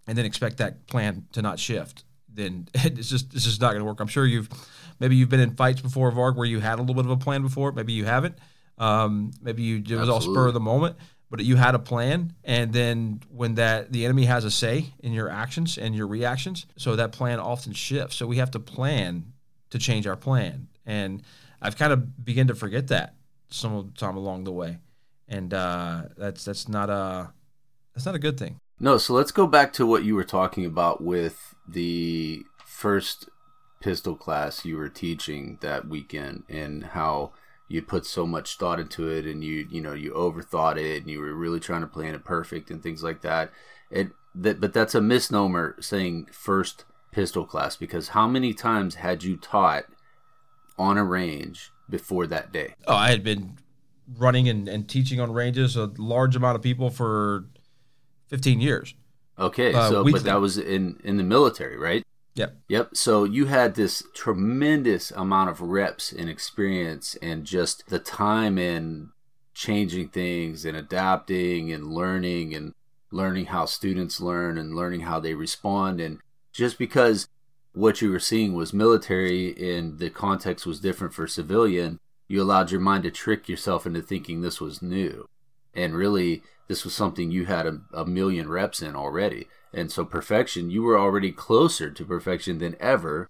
and 0.07 0.17
then 0.17 0.25
expect 0.25 0.57
that 0.59 0.87
plan 0.87 1.27
to 1.33 1.43
not 1.43 1.59
shift, 1.59 2.05
then 2.37 2.69
it's 2.75 3.09
just 3.09 3.35
it's 3.35 3.45
just 3.45 3.61
not 3.61 3.71
going 3.71 3.81
to 3.81 3.85
work. 3.85 4.01
I'm 4.01 4.07
sure 4.07 4.27
you've 4.27 4.49
maybe 5.01 5.17
you've 5.17 5.29
been 5.29 5.41
in 5.41 5.57
fights 5.57 5.81
before, 5.81 6.11
Varg, 6.13 6.37
where 6.37 6.47
you 6.47 6.61
had 6.61 6.79
a 6.79 6.83
little 6.83 6.95
bit 6.95 7.05
of 7.05 7.11
a 7.11 7.17
plan 7.17 7.43
before. 7.43 7.73
Maybe 7.73 7.93
you 7.93 8.05
haven't. 8.05 8.39
Um, 8.79 9.33
maybe 9.41 9.63
you 9.63 9.77
it 9.77 9.83
was 9.83 10.09
Absolutely. 10.09 10.13
all 10.13 10.21
spur 10.21 10.47
of 10.49 10.55
the 10.55 10.61
moment, 10.61 10.97
but 11.31 11.43
you 11.45 11.57
had 11.57 11.75
a 11.75 11.79
plan, 11.79 12.35
and 12.45 12.73
then 12.73 13.21
when 13.31 13.55
that 13.55 13.93
the 13.93 14.05
enemy 14.05 14.27
has 14.27 14.45
a 14.45 14.51
say 14.51 14.93
in 15.01 15.13
your 15.13 15.31
actions 15.31 15.79
and 15.79 15.95
your 15.95 16.07
reactions, 16.07 16.67
so 16.77 16.95
that 16.97 17.13
plan 17.13 17.41
often 17.41 17.73
shifts. 17.73 18.17
So 18.17 18.27
we 18.27 18.37
have 18.37 18.51
to 18.53 18.61
plan 18.61 19.33
to 19.71 19.79
change 19.79 20.07
our 20.07 20.17
plan 20.17 20.69
and 20.87 21.23
I've 21.61 21.77
kind 21.77 21.93
of 21.93 22.25
begun 22.25 22.47
to 22.47 22.55
forget 22.55 22.89
that 22.89 23.15
some 23.49 23.75
of 23.75 23.93
the 23.93 23.99
time 23.99 24.17
along 24.17 24.45
the 24.45 24.53
way, 24.53 24.79
and 25.29 25.53
uh, 25.53 26.03
that's 26.17 26.45
that's 26.45 26.69
not 26.69 26.89
a 26.89 27.33
that's 27.95 28.07
not 28.07 28.15
a 28.15 28.21
good 28.21 28.39
thing. 28.39 28.59
No, 28.79 28.99
so 28.99 29.15
let's 29.15 29.33
go 29.33 29.47
back 29.47 29.73
to 29.75 29.87
what 29.87 30.05
you 30.05 30.15
were 30.15 30.25
talking 30.25 30.65
about 30.65 31.03
with 31.03 31.55
the 31.69 32.45
first 32.65 33.29
pistol 33.81 34.17
class 34.17 34.65
you 34.65 34.77
were 34.77 34.89
teaching 34.89 35.59
that 35.61 35.89
weekend, 35.89 36.45
and 36.49 36.85
how 36.85 37.33
you 37.69 37.83
put 37.83 38.07
so 38.07 38.27
much 38.27 38.57
thought 38.57 38.81
into 38.81 39.09
it, 39.09 39.27
and 39.27 39.43
you 39.43 39.67
you 39.71 39.81
know 39.81 39.95
you 39.95 40.13
overthought 40.13 40.77
it, 40.77 41.03
and 41.03 41.11
you 41.11 41.21
were 41.21 41.35
really 41.35 41.61
trying 41.61 41.81
to 41.83 41.87
plan 41.87 42.15
it 42.15 42.25
perfect 42.25 42.71
and 42.71 42.83
things 42.83 43.03
like 43.03 43.23
that. 43.23 43.51
It 43.91 44.09
that 44.35 44.61
but 44.61 44.73
that's 44.73 44.95
a 44.95 45.01
misnomer 45.01 45.77
saying 45.81 46.29
first 46.31 46.85
pistol 47.11 47.47
class 47.47 47.77
because 47.77 48.09
how 48.09 48.29
many 48.29 48.53
times 48.53 48.97
had 48.97 49.25
you 49.25 49.37
taught 49.37 49.85
on 50.79 50.99
a 50.99 51.05
range 51.05 51.73
before 51.89 52.27
that 52.27 52.53
day? 52.53 52.75
Oh, 52.87 52.95
I 52.95 53.11
had 53.11 53.25
been 53.25 53.59
running 54.17 54.49
and, 54.49 54.69
and 54.69 54.89
teaching 54.89 55.21
on 55.21 55.33
ranges 55.33 55.77
a 55.77 55.91
large 55.97 56.37
amount 56.37 56.57
of 56.57 56.63
people 56.63 56.91
for 56.91 57.47
15 58.29 58.61
years. 58.61 58.95
Okay, 59.39 59.73
uh, 59.75 59.91
so 59.91 60.03
weekly. 60.03 60.21
but 60.21 60.25
that 60.25 60.41
was 60.41 60.59
in 60.59 61.01
in 61.05 61.17
the 61.17 61.23
military, 61.23 61.77
right? 61.77 62.05
Yep. 62.35 62.57
Yep. 62.69 62.97
So 62.97 63.25
you 63.25 63.47
had 63.47 63.75
this 63.75 64.03
tremendous 64.15 65.11
amount 65.11 65.51
of 65.51 65.61
reps 65.61 66.13
and 66.13 66.29
experience 66.29 67.17
and 67.23 67.45
just 67.45 67.89
the 67.89 67.99
time 67.99 68.59
in 68.59 69.11
changing 69.55 70.09
things 70.09 70.67
and 70.67 70.77
adapting 70.77 71.73
and 71.73 71.95
learning 71.95 72.55
and 72.55 72.75
learning 73.11 73.47
how 73.47 73.65
students 73.65 74.21
learn 74.21 74.59
and 74.59 74.75
learning 74.75 75.01
how 75.01 75.19
they 75.19 75.33
respond 75.33 75.99
and 75.99 76.19
just 76.53 76.79
because 76.79 77.29
what 77.73 78.01
you 78.01 78.11
were 78.11 78.19
seeing 78.19 78.55
was 78.55 78.73
military 78.73 79.55
and 79.77 79.99
the 79.99 80.09
context 80.09 80.67
was 80.67 80.81
different 80.81 81.13
for 81.13 81.27
civilian, 81.27 82.01
you 82.27 82.43
allowed 82.43 82.71
your 82.71 82.81
mind 82.81 83.03
to 83.05 83.11
trick 83.11 83.49
yourself 83.49 83.87
into 83.87 84.01
thinking 84.01 84.41
this 84.41 84.61
was 84.61 84.81
new. 84.81 85.29
And 85.75 85.95
really, 85.95 86.43
this 86.69 86.85
was 86.85 86.95
something 86.95 87.31
you 87.31 87.47
had 87.47 87.67
a, 87.67 87.81
a 87.93 88.05
million 88.05 88.49
reps 88.49 88.83
in 88.83 88.97
already. 88.97 89.49
And 89.73 89.91
so, 89.91 90.05
perfection, 90.05 90.71
you 90.71 90.83
were 90.83 90.99
already 90.99 91.33
closer 91.33 91.91
to 91.91 92.05
perfection 92.05 92.59
than 92.59 92.77
ever 92.81 93.29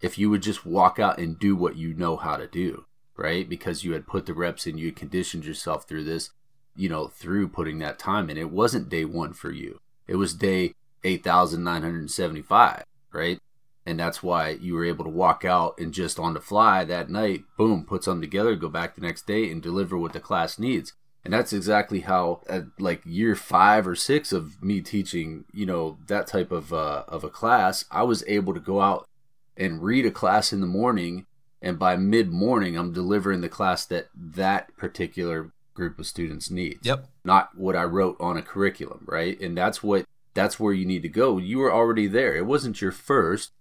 if 0.00 0.18
you 0.18 0.30
would 0.30 0.42
just 0.42 0.66
walk 0.66 0.98
out 0.98 1.18
and 1.18 1.38
do 1.38 1.54
what 1.54 1.76
you 1.76 1.94
know 1.94 2.16
how 2.16 2.36
to 2.36 2.46
do, 2.46 2.84
right? 3.16 3.48
Because 3.48 3.84
you 3.84 3.92
had 3.92 4.06
put 4.06 4.26
the 4.26 4.34
reps 4.34 4.66
in, 4.66 4.78
you 4.78 4.86
had 4.86 4.96
conditioned 4.96 5.44
yourself 5.44 5.88
through 5.88 6.04
this, 6.04 6.30
you 6.76 6.88
know, 6.88 7.06
through 7.08 7.48
putting 7.48 7.78
that 7.78 7.98
time 7.98 8.28
in. 8.28 8.36
It 8.36 8.50
wasn't 8.50 8.88
day 8.88 9.04
one 9.04 9.32
for 9.32 9.50
you, 9.50 9.80
it 10.06 10.16
was 10.16 10.34
day 10.34 10.74
8,975, 11.04 12.84
right? 13.12 13.38
and 13.84 13.98
that's 13.98 14.22
why 14.22 14.50
you 14.50 14.74
were 14.74 14.84
able 14.84 15.04
to 15.04 15.10
walk 15.10 15.44
out 15.44 15.78
and 15.78 15.92
just 15.92 16.18
on 16.18 16.34
the 16.34 16.40
fly 16.40 16.84
that 16.84 17.10
night, 17.10 17.44
boom, 17.56 17.84
put 17.84 18.04
something 18.04 18.20
together, 18.20 18.54
go 18.54 18.68
back 18.68 18.94
the 18.94 19.00
next 19.00 19.26
day, 19.26 19.50
and 19.50 19.60
deliver 19.62 19.98
what 19.98 20.12
the 20.12 20.20
class 20.20 20.58
needs. 20.58 20.92
And 21.24 21.32
that's 21.32 21.52
exactly 21.52 22.00
how, 22.00 22.42
at 22.48 22.64
like 22.80 23.02
year 23.04 23.36
five 23.36 23.86
or 23.86 23.94
six 23.94 24.32
of 24.32 24.62
me 24.62 24.80
teaching, 24.80 25.44
you 25.52 25.64
know, 25.64 25.98
that 26.08 26.26
type 26.26 26.50
of 26.50 26.72
uh, 26.72 27.04
of 27.06 27.22
a 27.22 27.30
class, 27.30 27.84
I 27.90 28.02
was 28.02 28.24
able 28.26 28.54
to 28.54 28.60
go 28.60 28.80
out 28.80 29.08
and 29.56 29.82
read 29.82 30.04
a 30.04 30.10
class 30.10 30.52
in 30.52 30.60
the 30.60 30.66
morning, 30.66 31.26
and 31.60 31.78
by 31.78 31.96
mid 31.96 32.32
morning, 32.32 32.76
I'm 32.76 32.92
delivering 32.92 33.40
the 33.40 33.48
class 33.48 33.84
that 33.86 34.08
that 34.14 34.76
particular 34.76 35.52
group 35.74 35.98
of 35.98 36.06
students 36.06 36.50
needs. 36.50 36.84
Yep. 36.86 37.06
Not 37.24 37.56
what 37.56 37.76
I 37.76 37.84
wrote 37.84 38.16
on 38.18 38.36
a 38.36 38.42
curriculum, 38.42 39.04
right? 39.06 39.40
And 39.40 39.56
that's 39.56 39.82
what 39.82 40.04
that's 40.34 40.58
where 40.58 40.72
you 40.72 40.84
need 40.86 41.02
to 41.02 41.08
go. 41.08 41.38
You 41.38 41.58
were 41.58 41.72
already 41.72 42.08
there. 42.08 42.34
It 42.34 42.46
wasn't 42.46 42.80
your 42.80 42.92
first, 42.92 43.52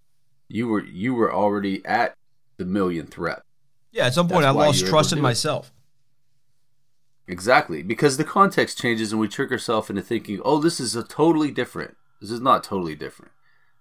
You 0.48 0.68
were 0.68 0.84
you 0.84 1.13
were 1.13 1.32
already 1.32 1.86
at 1.86 2.15
the 2.58 2.65
millionth 2.65 3.18
rep. 3.18 3.44
Yeah, 3.91 4.08
at 4.08 4.13
some 4.13 4.27
point 4.27 4.44
That's 4.44 4.56
I 4.56 4.65
lost 4.65 4.88
trust 4.88 5.13
in 5.13 5.22
myself. 5.22 5.72
Exactly, 7.28 7.84
because 7.84 8.18
the 8.18 8.24
context 8.24 8.80
changes 8.80 9.12
and 9.12 9.22
we 9.22 9.28
trick 9.28 9.51
ourselves 9.51 9.90
into 9.90 10.01
thinking, 10.01 10.42
"Oh, 10.44 10.60
this 10.60 10.80
is 10.80 10.96
a 10.96 11.04
totally 11.04 11.51
different." 11.51 11.96
This 12.20 12.32
is 12.32 12.42
not 12.42 12.63
totally 12.63 12.96
different. 12.96 13.32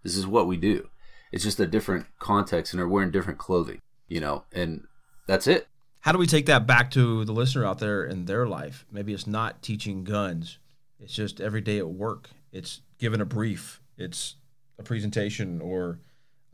This 0.02 0.16
is 0.16 0.26
what 0.26 0.46
we 0.46 0.56
do. 0.56 0.88
It's 1.32 1.44
just 1.44 1.60
a 1.60 1.66
different 1.66 2.06
context, 2.18 2.72
and 2.72 2.78
they're 2.80 2.88
wearing 2.88 3.10
different 3.10 3.38
clothing, 3.38 3.80
you 4.08 4.20
know, 4.20 4.44
and 4.52 4.86
that's 5.26 5.46
it. 5.46 5.68
How 6.00 6.12
do 6.12 6.18
we 6.18 6.26
take 6.26 6.46
that 6.46 6.66
back 6.66 6.90
to 6.92 7.24
the 7.24 7.32
listener 7.32 7.64
out 7.64 7.78
there 7.78 8.04
in 8.04 8.24
their 8.24 8.46
life? 8.46 8.86
Maybe 8.90 9.12
it's 9.12 9.26
not 9.26 9.62
teaching 9.62 10.02
guns. 10.02 10.58
It's 10.98 11.12
just 11.12 11.40
every 11.40 11.60
day 11.60 11.78
at 11.78 11.90
work. 11.90 12.30
It's 12.52 12.80
giving 12.98 13.20
a 13.20 13.26
brief. 13.26 13.80
It's 13.98 14.36
a 14.78 14.82
presentation 14.82 15.60
or 15.60 16.00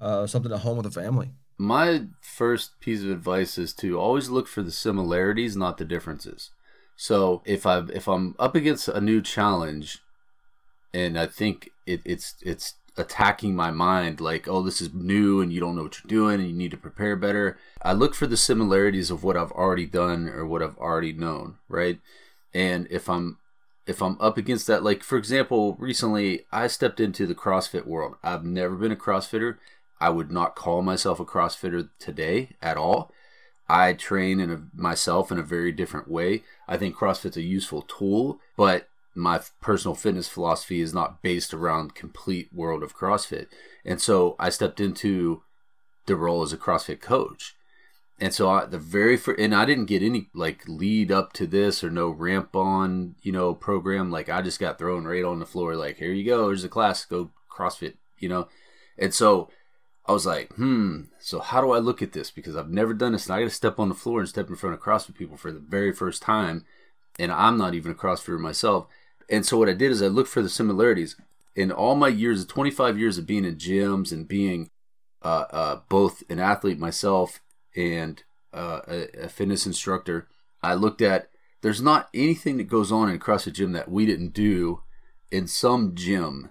uh, 0.00 0.26
something 0.26 0.52
at 0.52 0.60
home 0.60 0.76
with 0.76 0.86
a 0.86 0.90
family. 0.90 1.30
My 1.58 2.06
first 2.20 2.80
piece 2.80 3.02
of 3.02 3.10
advice 3.10 3.56
is 3.56 3.72
to 3.74 3.98
always 3.98 4.28
look 4.28 4.48
for 4.48 4.62
the 4.62 4.72
similarities, 4.72 5.56
not 5.56 5.78
the 5.78 5.84
differences. 5.84 6.50
So 6.96 7.42
if 7.44 7.66
I 7.66 7.84
if 7.92 8.08
I'm 8.08 8.34
up 8.38 8.54
against 8.54 8.88
a 8.88 9.00
new 9.00 9.20
challenge, 9.20 9.98
and 10.94 11.18
I 11.18 11.26
think 11.26 11.70
it, 11.86 12.00
it's 12.04 12.34
it's 12.42 12.74
attacking 12.96 13.54
my 13.54 13.70
mind 13.70 14.20
like 14.20 14.48
oh 14.48 14.62
this 14.62 14.80
is 14.80 14.94
new 14.94 15.40
and 15.40 15.52
you 15.52 15.60
don't 15.60 15.76
know 15.76 15.82
what 15.82 15.98
you're 16.02 16.08
doing 16.08 16.40
and 16.40 16.48
you 16.48 16.54
need 16.54 16.70
to 16.70 16.76
prepare 16.76 17.14
better 17.14 17.58
i 17.82 17.92
look 17.92 18.14
for 18.14 18.26
the 18.26 18.36
similarities 18.36 19.10
of 19.10 19.22
what 19.22 19.36
i've 19.36 19.52
already 19.52 19.84
done 19.84 20.28
or 20.28 20.46
what 20.46 20.62
i've 20.62 20.78
already 20.78 21.12
known 21.12 21.56
right? 21.68 22.00
And 22.54 22.86
if 22.90 23.08
i'm 23.10 23.38
if 23.86 24.02
i'm 24.02 24.18
up 24.20 24.38
against 24.38 24.66
that 24.66 24.82
like 24.82 25.02
for 25.02 25.18
example 25.18 25.76
recently 25.78 26.46
i 26.50 26.66
stepped 26.66 27.00
into 27.00 27.26
the 27.26 27.34
crossfit 27.34 27.86
world. 27.86 28.16
I've 28.22 28.44
never 28.44 28.74
been 28.74 28.92
a 28.92 28.96
crossfitter. 28.96 29.58
I 30.00 30.10
would 30.10 30.30
not 30.30 30.56
call 30.56 30.82
myself 30.82 31.20
a 31.20 31.24
crossfitter 31.24 31.90
today 31.98 32.56
at 32.62 32.78
all 32.78 33.12
i 33.68 33.92
train 33.92 34.40
in 34.40 34.50
a, 34.50 34.62
myself 34.74 35.30
in 35.30 35.38
a 35.38 35.42
very 35.42 35.72
different 35.72 36.08
way 36.08 36.42
i 36.68 36.76
think 36.76 36.96
crossfit's 36.96 37.36
a 37.36 37.42
useful 37.42 37.82
tool 37.82 38.38
but 38.56 38.88
my 39.16 39.40
personal 39.60 39.94
fitness 39.94 40.28
philosophy 40.28 40.80
is 40.80 40.92
not 40.92 41.22
based 41.22 41.54
around 41.54 41.94
complete 41.94 42.52
world 42.52 42.82
of 42.82 42.94
CrossFit. 42.94 43.46
And 43.84 44.00
so 44.00 44.36
I 44.38 44.50
stepped 44.50 44.78
into 44.78 45.42
the 46.04 46.16
role 46.16 46.42
as 46.42 46.52
a 46.52 46.58
CrossFit 46.58 47.00
coach. 47.00 47.56
And 48.18 48.32
so 48.32 48.48
I, 48.48 48.66
the 48.66 48.78
very 48.78 49.18
and 49.38 49.54
I 49.54 49.64
didn't 49.64 49.86
get 49.86 50.02
any 50.02 50.28
like 50.34 50.68
lead 50.68 51.10
up 51.10 51.32
to 51.34 51.46
this 51.46 51.82
or 51.82 51.90
no 51.90 52.08
ramp 52.08 52.54
on, 52.54 53.14
you 53.22 53.32
know, 53.32 53.54
program. 53.54 54.10
Like 54.10 54.28
I 54.28 54.42
just 54.42 54.60
got 54.60 54.78
thrown 54.78 55.04
right 55.04 55.24
on 55.24 55.38
the 55.38 55.46
floor. 55.46 55.76
Like, 55.76 55.96
here 55.96 56.12
you 56.12 56.24
go. 56.24 56.48
Here's 56.48 56.64
a 56.64 56.68
class. 56.68 57.04
Go 57.04 57.30
CrossFit, 57.50 57.94
you 58.18 58.28
know? 58.28 58.48
And 58.98 59.12
so 59.12 59.50
I 60.08 60.12
was 60.12 60.26
like, 60.26 60.52
hmm, 60.54 61.02
so 61.18 61.40
how 61.40 61.60
do 61.60 61.72
I 61.72 61.78
look 61.78 62.00
at 62.00 62.12
this? 62.12 62.30
Because 62.30 62.54
I've 62.54 62.70
never 62.70 62.94
done 62.94 63.12
this 63.12 63.26
and 63.26 63.34
I 63.34 63.40
got 63.40 63.48
to 63.48 63.54
step 63.54 63.78
on 63.78 63.88
the 63.88 63.94
floor 63.94 64.20
and 64.20 64.28
step 64.28 64.48
in 64.48 64.56
front 64.56 64.74
of 64.74 64.80
CrossFit 64.80 65.16
people 65.16 65.36
for 65.36 65.50
the 65.50 65.58
very 65.58 65.92
first 65.92 66.22
time. 66.22 66.64
And 67.18 67.32
I'm 67.32 67.58
not 67.58 67.74
even 67.74 67.92
a 67.92 67.94
CrossFitter 67.94 68.38
myself. 68.38 68.86
And 69.28 69.44
so 69.44 69.58
what 69.58 69.68
I 69.68 69.72
did 69.72 69.90
is 69.90 70.02
I 70.02 70.06
looked 70.06 70.28
for 70.30 70.42
the 70.42 70.48
similarities 70.48 71.16
in 71.56 71.72
all 71.72 71.96
my 71.96 72.08
years, 72.08 72.44
25 72.44 72.98
years 72.98 73.18
of 73.18 73.26
being 73.26 73.44
in 73.44 73.56
gyms 73.56 74.12
and 74.12 74.28
being 74.28 74.70
uh, 75.22 75.46
uh, 75.50 75.80
both 75.88 76.22
an 76.30 76.38
athlete 76.38 76.78
myself 76.78 77.40
and 77.74 78.22
uh, 78.54 78.80
a, 78.86 79.24
a 79.24 79.28
fitness 79.28 79.66
instructor. 79.66 80.28
I 80.62 80.74
looked 80.74 81.02
at 81.02 81.30
there's 81.62 81.82
not 81.82 82.08
anything 82.14 82.58
that 82.58 82.68
goes 82.68 82.92
on 82.92 83.10
in 83.10 83.18
CrossFit 83.18 83.54
gym 83.54 83.72
that 83.72 83.90
we 83.90 84.06
didn't 84.06 84.34
do 84.34 84.82
in 85.32 85.48
some 85.48 85.94
gym 85.94 86.50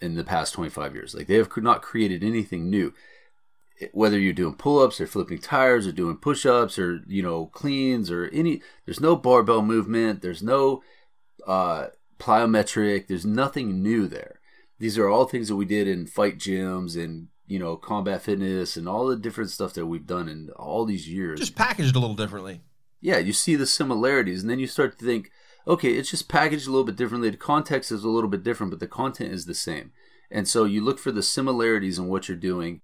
in 0.00 0.14
the 0.14 0.24
past 0.24 0.54
25 0.54 0.94
years. 0.94 1.14
Like 1.14 1.26
they 1.26 1.36
have 1.36 1.50
not 1.56 1.82
created 1.82 2.22
anything 2.22 2.70
new. 2.70 2.92
Whether 3.92 4.18
you're 4.18 4.32
doing 4.32 4.54
pull-ups 4.54 5.00
or 5.00 5.06
flipping 5.06 5.38
tires 5.38 5.86
or 5.86 5.92
doing 5.92 6.16
push-ups 6.16 6.78
or 6.78 7.02
you 7.06 7.22
know 7.22 7.46
cleans 7.46 8.10
or 8.10 8.26
any, 8.32 8.62
there's 8.84 9.00
no 9.00 9.16
barbell 9.16 9.62
movement. 9.62 10.22
There's 10.22 10.42
no 10.42 10.82
uh, 11.46 11.88
plyometric. 12.18 13.06
There's 13.06 13.26
nothing 13.26 13.82
new 13.82 14.08
there. 14.08 14.40
These 14.78 14.98
are 14.98 15.08
all 15.08 15.26
things 15.26 15.48
that 15.48 15.56
we 15.56 15.66
did 15.66 15.88
in 15.88 16.06
fight 16.06 16.38
gyms 16.38 17.02
and 17.02 17.28
you 17.46 17.58
know 17.58 17.76
combat 17.76 18.22
fitness 18.22 18.76
and 18.76 18.88
all 18.88 19.06
the 19.06 19.16
different 19.16 19.50
stuff 19.50 19.74
that 19.74 19.86
we've 19.86 20.06
done 20.06 20.28
in 20.28 20.50
all 20.56 20.84
these 20.86 21.08
years. 21.08 21.40
Just 21.40 21.54
packaged 21.54 21.96
a 21.96 21.98
little 21.98 22.16
differently. 22.16 22.62
yeah, 23.00 23.18
you 23.18 23.32
see 23.32 23.56
the 23.56 23.66
similarities, 23.66 24.40
and 24.40 24.50
then 24.50 24.58
you 24.58 24.66
start 24.66 24.98
to 24.98 25.04
think, 25.04 25.30
okay, 25.66 25.92
it's 25.92 26.10
just 26.10 26.28
packaged 26.28 26.66
a 26.66 26.70
little 26.70 26.84
bit 26.84 26.96
differently. 26.96 27.30
The 27.30 27.36
context 27.36 27.90
is 27.90 28.04
a 28.04 28.08
little 28.08 28.30
bit 28.30 28.44
different, 28.44 28.70
but 28.70 28.80
the 28.80 28.86
content 28.86 29.32
is 29.32 29.46
the 29.46 29.54
same. 29.54 29.92
And 30.30 30.46
so 30.48 30.64
you 30.64 30.82
look 30.82 30.98
for 30.98 31.12
the 31.12 31.22
similarities 31.22 31.98
in 31.98 32.08
what 32.08 32.28
you're 32.28 32.36
doing 32.36 32.80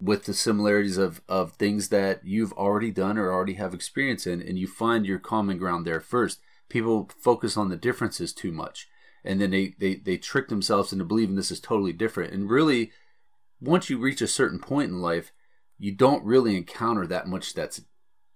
with 0.00 0.24
the 0.24 0.34
similarities 0.34 0.96
of, 0.96 1.20
of 1.28 1.52
things 1.52 1.88
that 1.88 2.24
you've 2.24 2.52
already 2.52 2.90
done 2.90 3.18
or 3.18 3.32
already 3.32 3.54
have 3.54 3.74
experience 3.74 4.26
in, 4.26 4.40
and 4.40 4.58
you 4.58 4.66
find 4.66 5.06
your 5.06 5.18
common 5.18 5.58
ground 5.58 5.86
there 5.86 6.00
first 6.00 6.40
people 6.68 7.08
focus 7.18 7.56
on 7.56 7.68
the 7.68 7.76
differences 7.76 8.32
too 8.32 8.52
much 8.52 8.88
and 9.24 9.40
then 9.40 9.50
they, 9.50 9.74
they, 9.78 9.96
they 9.96 10.16
trick 10.16 10.48
themselves 10.48 10.92
into 10.92 11.04
believing 11.04 11.36
this 11.36 11.50
is 11.50 11.60
totally 11.60 11.92
different 11.92 12.32
and 12.32 12.50
really 12.50 12.92
once 13.60 13.90
you 13.90 13.98
reach 13.98 14.20
a 14.20 14.28
certain 14.28 14.58
point 14.58 14.90
in 14.90 15.00
life 15.00 15.32
you 15.78 15.92
don't 15.92 16.24
really 16.24 16.56
encounter 16.56 17.06
that 17.06 17.26
much 17.26 17.54
that's 17.54 17.82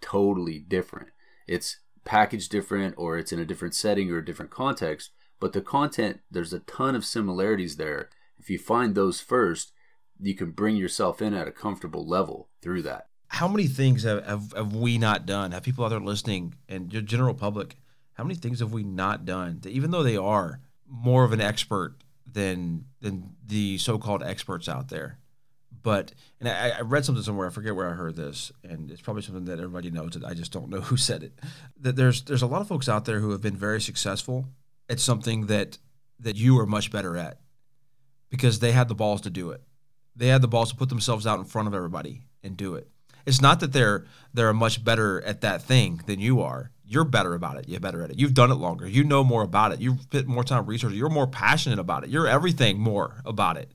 totally 0.01 0.59
different 0.59 1.09
it's 1.47 1.79
packaged 2.05 2.51
different 2.51 2.95
or 2.97 3.17
it's 3.17 3.33
in 3.33 3.39
a 3.39 3.45
different 3.45 3.75
setting 3.75 4.11
or 4.11 4.19
a 4.19 4.25
different 4.25 4.51
context 4.51 5.11
but 5.41 5.53
the 5.53 5.61
content 5.61 6.21
there's 6.31 6.53
a 6.53 6.61
ton 6.61 6.95
of 6.95 7.05
similarities 7.05 7.77
there 7.77 8.09
if 8.39 8.51
you 8.51 8.59
find 8.59 8.95
those 8.95 9.21
first 9.21 9.73
you 10.21 10.35
can 10.35 10.51
bring 10.51 10.77
yourself 10.77 11.21
in 11.23 11.35
at 11.35 11.49
a 11.49 11.53
comfortable 11.53 12.07
level 12.07 12.49
through 12.61 12.83
that 12.83 13.07
How 13.29 13.49
many 13.49 13.67
things 13.67 14.03
have, 14.03 14.25
have, 14.27 14.53
have 14.55 14.75
we 14.75 14.99
not 14.99 15.25
done? 15.27 15.53
Have 15.53 15.63
people 15.63 15.85
out 15.85 15.89
there 15.89 16.01
listening 16.01 16.55
and 16.69 16.91
the 16.91 17.01
general 17.03 17.35
public, 17.35 17.77
how 18.15 18.25
many 18.25 18.35
things 18.35 18.61
have 18.61 18.73
we 18.73 18.83
not 18.83 19.25
done 19.25 19.59
that 19.63 19.71
even 19.73 19.91
though 19.91 20.03
they 20.03 20.17
are 20.17 20.61
more 20.87 21.25
of 21.25 21.33
an 21.33 21.41
expert 21.41 21.97
than 22.31 22.85
than 23.01 23.35
the 23.47 23.79
so-called 23.79 24.23
experts 24.23 24.69
out 24.69 24.89
there? 24.89 25.19
But 25.83 26.13
and 26.41 26.49
I, 26.49 26.71
I 26.79 26.81
read 26.83 27.05
something 27.05 27.25
somewhere. 27.25 27.47
I 27.47 27.51
forget 27.51 27.75
where 27.75 27.89
I 27.89 27.95
heard 27.95 28.17
this, 28.17 28.53
and 28.63 28.91
it's 28.91 29.01
probably 29.01 29.23
something 29.23 29.47
that 29.47 29.59
everybody 29.59 29.91
knows. 29.91 30.13
That 30.13 30.25
I 30.25 30.35
just 30.35 30.53
don't 30.53 30.69
know 30.69 30.81
who 30.83 30.97
said 30.97 31.23
it. 31.23 31.39
That 31.81 31.97
there's 31.97 32.23
there's 32.23 32.43
a 32.43 32.47
lot 32.47 32.61
of 32.61 32.69
folks 32.69 32.89
out 32.89 33.05
there 33.05 33.21
who 33.21 33.31
have 33.31 33.41
been 33.41 33.57
very 33.57 33.81
successful 33.81 34.47
at 34.89 35.01
something 35.01 35.47
that 35.47 35.79
that 36.21 36.37
you 36.37 36.59
are 36.59 36.67
much 36.67 36.91
better 36.91 37.17
at 37.17 37.39
because 38.31 38.61
they 38.61 38.73
had 38.73 38.89
the 38.89 38.95
balls 38.95 39.21
to 39.23 39.31
do 39.31 39.51
it. 39.51 39.63
They 40.15 40.29
had 40.29 40.43
the 40.43 40.49
balls 40.49 40.71
to 40.71 40.77
put 40.77 40.89
themselves 40.89 41.27
out 41.27 41.39
in 41.39 41.45
front 41.45 41.69
of 41.69 41.75
everybody 41.75 42.23
and 42.43 42.57
do 42.57 42.75
it. 42.75 42.89
It's 43.27 43.41
not 43.41 43.61
that 43.61 43.73
they're 43.73 44.05
they're 44.35 44.53
much 44.53 44.85
better 44.85 45.23
at 45.23 45.41
that 45.43 45.63
thing 45.63 46.01
than 46.07 46.21
you 46.21 46.41
are. 46.41 46.71
You're 46.85 47.05
better 47.05 47.35
about 47.35 47.57
it. 47.57 47.69
You're 47.69 47.81
better 47.81 48.03
at 48.03 48.11
it. 48.11 48.19
You've 48.19 48.35
done 48.35 48.51
it 48.51 48.57
longer. 48.57 48.87
You 48.87 49.05
know 49.05 49.25
more 49.25 49.43
about 49.43 49.73
it. 49.73 49.81
You've 49.81 50.11
put 50.11 50.27
more 50.27 50.45
time 50.45 50.67
researching. 50.67 50.99
You're 50.99 51.09
more 51.09 51.27
passionate 51.27 51.79
about 51.79 52.05
it. 52.05 52.11
You're 52.11 52.27
everything 52.27 52.79
more 52.79 53.23
about 53.25 53.57
it. 53.57 53.73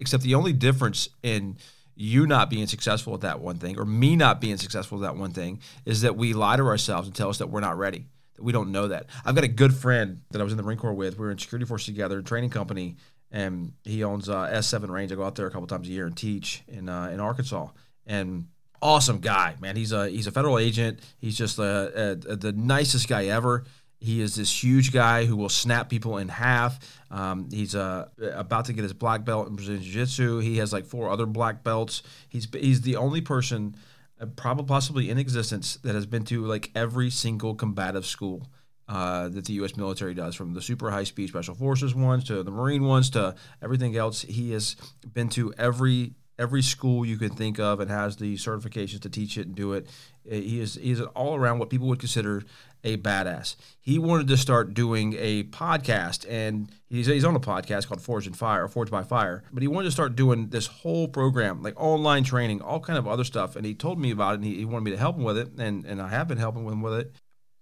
Except 0.00 0.22
the 0.22 0.34
only 0.34 0.52
difference 0.52 1.08
in 1.22 1.56
you 1.96 2.26
not 2.26 2.50
being 2.50 2.66
successful 2.66 3.14
at 3.14 3.20
that 3.20 3.40
one 3.40 3.56
thing 3.56 3.78
or 3.78 3.84
me 3.84 4.16
not 4.16 4.40
being 4.40 4.56
successful 4.56 4.98
at 4.98 5.02
that 5.02 5.16
one 5.16 5.30
thing 5.30 5.60
is 5.84 6.00
that 6.00 6.16
we 6.16 6.32
lie 6.32 6.56
to 6.56 6.64
ourselves 6.64 7.06
and 7.06 7.14
tell 7.16 7.28
us 7.28 7.38
that 7.38 7.48
we're 7.48 7.60
not 7.60 7.78
ready. 7.78 8.06
That 8.34 8.42
we 8.42 8.50
don't 8.52 8.72
know 8.72 8.88
that. 8.88 9.06
I've 9.24 9.36
got 9.36 9.44
a 9.44 9.48
good 9.48 9.72
friend 9.72 10.22
that 10.32 10.40
I 10.40 10.44
was 10.44 10.52
in 10.52 10.56
the 10.56 10.64
Marine 10.64 10.78
Corps 10.78 10.92
with. 10.92 11.16
We 11.18 11.24
were 11.26 11.30
in 11.30 11.38
security 11.38 11.66
force 11.66 11.84
together, 11.86 12.20
training 12.20 12.50
company, 12.50 12.96
and 13.30 13.74
he 13.84 14.02
owns 14.02 14.28
uh, 14.28 14.46
S7 14.48 14.88
Range. 14.88 15.12
I 15.12 15.14
go 15.14 15.22
out 15.24 15.36
there 15.36 15.46
a 15.46 15.50
couple 15.52 15.68
times 15.68 15.86
a 15.88 15.92
year 15.92 16.06
and 16.06 16.16
teach 16.16 16.64
in 16.66 16.88
uh, 16.88 17.10
in 17.12 17.20
Arkansas. 17.20 17.68
And 18.06 18.48
awesome 18.82 19.20
guy, 19.20 19.54
man. 19.60 19.76
He's 19.76 19.92
a 19.92 20.08
he's 20.10 20.26
a 20.26 20.32
federal 20.32 20.58
agent. 20.58 20.98
He's 21.18 21.38
just 21.38 21.58
a, 21.60 22.18
a, 22.28 22.32
a- 22.32 22.36
the 22.36 22.52
nicest 22.52 23.08
guy 23.08 23.26
ever. 23.26 23.64
He 24.04 24.20
is 24.20 24.36
this 24.36 24.62
huge 24.62 24.92
guy 24.92 25.24
who 25.24 25.34
will 25.34 25.48
snap 25.48 25.88
people 25.88 26.18
in 26.18 26.28
half. 26.28 26.78
Um, 27.10 27.48
he's 27.50 27.74
uh, 27.74 28.08
about 28.34 28.66
to 28.66 28.74
get 28.74 28.82
his 28.82 28.92
black 28.92 29.24
belt 29.24 29.48
in 29.48 29.56
Brazilian 29.56 29.82
Jiu 29.82 29.92
Jitsu. 29.92 30.38
He 30.40 30.58
has 30.58 30.74
like 30.74 30.84
four 30.84 31.08
other 31.08 31.24
black 31.24 31.64
belts. 31.64 32.02
He's 32.28 32.46
he's 32.52 32.82
the 32.82 32.96
only 32.96 33.22
person, 33.22 33.76
uh, 34.20 34.26
probably 34.26 34.66
possibly 34.66 35.08
in 35.08 35.16
existence, 35.16 35.76
that 35.76 35.94
has 35.94 36.04
been 36.04 36.24
to 36.26 36.44
like 36.44 36.70
every 36.74 37.08
single 37.08 37.54
combative 37.54 38.04
school 38.04 38.46
uh, 38.88 39.30
that 39.30 39.46
the 39.46 39.54
U.S. 39.54 39.74
military 39.74 40.12
does, 40.12 40.34
from 40.34 40.52
the 40.52 40.60
super 40.60 40.90
high 40.90 41.04
speed 41.04 41.30
special 41.30 41.54
forces 41.54 41.94
ones 41.94 42.24
to 42.24 42.42
the 42.42 42.50
Marine 42.50 42.84
ones 42.84 43.08
to 43.10 43.34
everything 43.62 43.96
else. 43.96 44.20
He 44.20 44.52
has 44.52 44.76
been 45.14 45.30
to 45.30 45.54
every 45.56 46.12
every 46.38 46.62
school 46.62 47.06
you 47.06 47.16
can 47.16 47.30
think 47.30 47.58
of 47.58 47.80
and 47.80 47.90
has 47.90 48.16
the 48.16 48.34
certifications 48.34 49.00
to 49.00 49.08
teach 49.08 49.38
it 49.38 49.46
and 49.46 49.54
do 49.54 49.72
it. 49.72 49.88
Uh, 50.30 50.34
He 50.34 50.60
is 50.60 50.74
he 50.74 50.90
is 50.90 51.00
all 51.00 51.34
around 51.34 51.58
what 51.58 51.70
people 51.70 51.88
would 51.88 52.00
consider 52.00 52.42
a 52.84 52.98
badass. 52.98 53.56
He 53.80 53.98
wanted 53.98 54.28
to 54.28 54.36
start 54.36 54.74
doing 54.74 55.14
a 55.18 55.44
podcast, 55.44 56.26
and 56.28 56.70
he's, 56.88 57.06
he's 57.06 57.24
on 57.24 57.34
a 57.34 57.40
podcast 57.40 57.88
called 57.88 58.02
Forged 58.02 58.26
and 58.26 58.36
Fire, 58.36 58.68
Forged 58.68 58.90
by 58.90 59.02
Fire. 59.02 59.42
But 59.52 59.62
he 59.62 59.68
wanted 59.68 59.86
to 59.86 59.92
start 59.92 60.14
doing 60.14 60.50
this 60.50 60.66
whole 60.66 61.08
program, 61.08 61.62
like 61.62 61.80
online 61.80 62.24
training, 62.24 62.60
all 62.60 62.80
kind 62.80 62.98
of 62.98 63.08
other 63.08 63.24
stuff. 63.24 63.56
And 63.56 63.64
he 63.64 63.74
told 63.74 63.98
me 63.98 64.10
about 64.10 64.34
it, 64.34 64.36
and 64.36 64.44
he, 64.44 64.56
he 64.56 64.64
wanted 64.66 64.84
me 64.84 64.90
to 64.90 64.98
help 64.98 65.16
him 65.16 65.24
with 65.24 65.38
it, 65.38 65.52
and 65.58 65.84
and 65.86 66.00
I 66.00 66.08
have 66.08 66.28
been 66.28 66.38
helping 66.38 66.66
him 66.66 66.82
with 66.82 66.94
it. 66.94 67.14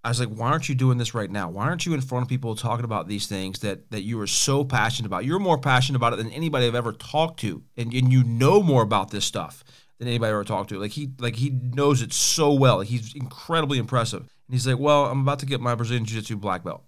I 0.05 0.09
was 0.09 0.19
like, 0.19 0.31
why 0.31 0.49
aren't 0.49 0.69
you 0.69 0.75
doing 0.75 0.99
this 0.99 1.15
right 1.15 1.31
now? 1.31 1.49
Why 1.49 1.67
aren't 1.67 1.87
you 1.87 1.95
in 1.95 2.01
front 2.01 2.25
of 2.25 2.29
people 2.29 2.57
talking 2.57 2.85
about 2.85 3.07
these 3.07 3.29
things 3.29 3.61
that 3.61 3.93
that 3.93 4.03
you 4.03 4.21
are 4.21 4.27
so 4.27 4.65
passionate 4.65 5.07
about? 5.07 5.25
You're 5.25 5.39
more 5.39 5.59
passionate 5.59 5.97
about 5.97 6.15
it 6.15 6.17
than 6.17 6.33
anybody 6.33 6.67
I've 6.67 6.75
ever 6.75 6.93
talked 6.93 7.39
to, 7.41 7.63
and, 7.77 7.95
and 7.95 8.13
you 8.13 8.25
know 8.25 8.61
more 8.63 8.83
about 8.83 9.11
this 9.11 9.25
stuff 9.25 9.63
than 10.03 10.09
anybody 10.09 10.31
I've 10.31 10.35
ever 10.35 10.45
talked 10.45 10.71
to. 10.71 10.79
Like 10.79 10.91
he 10.91 11.11
like 11.19 11.37
he 11.37 11.51
knows 11.51 12.03
it 12.03 12.13
so 12.13 12.53
well. 12.53 12.81
He's 12.81 13.15
incredibly 13.15 13.79
impressive. 13.79 14.21
And 14.21 14.55
he's 14.55 14.67
like, 14.67 14.79
well, 14.79 15.07
I'm 15.07 15.21
about 15.21 15.39
to 15.41 15.47
get 15.47 15.61
my 15.61 15.75
Brazilian 15.75 16.05
Jiu 16.05 16.21
Jitsu 16.21 16.37
black 16.37 16.65
belt, 16.65 16.83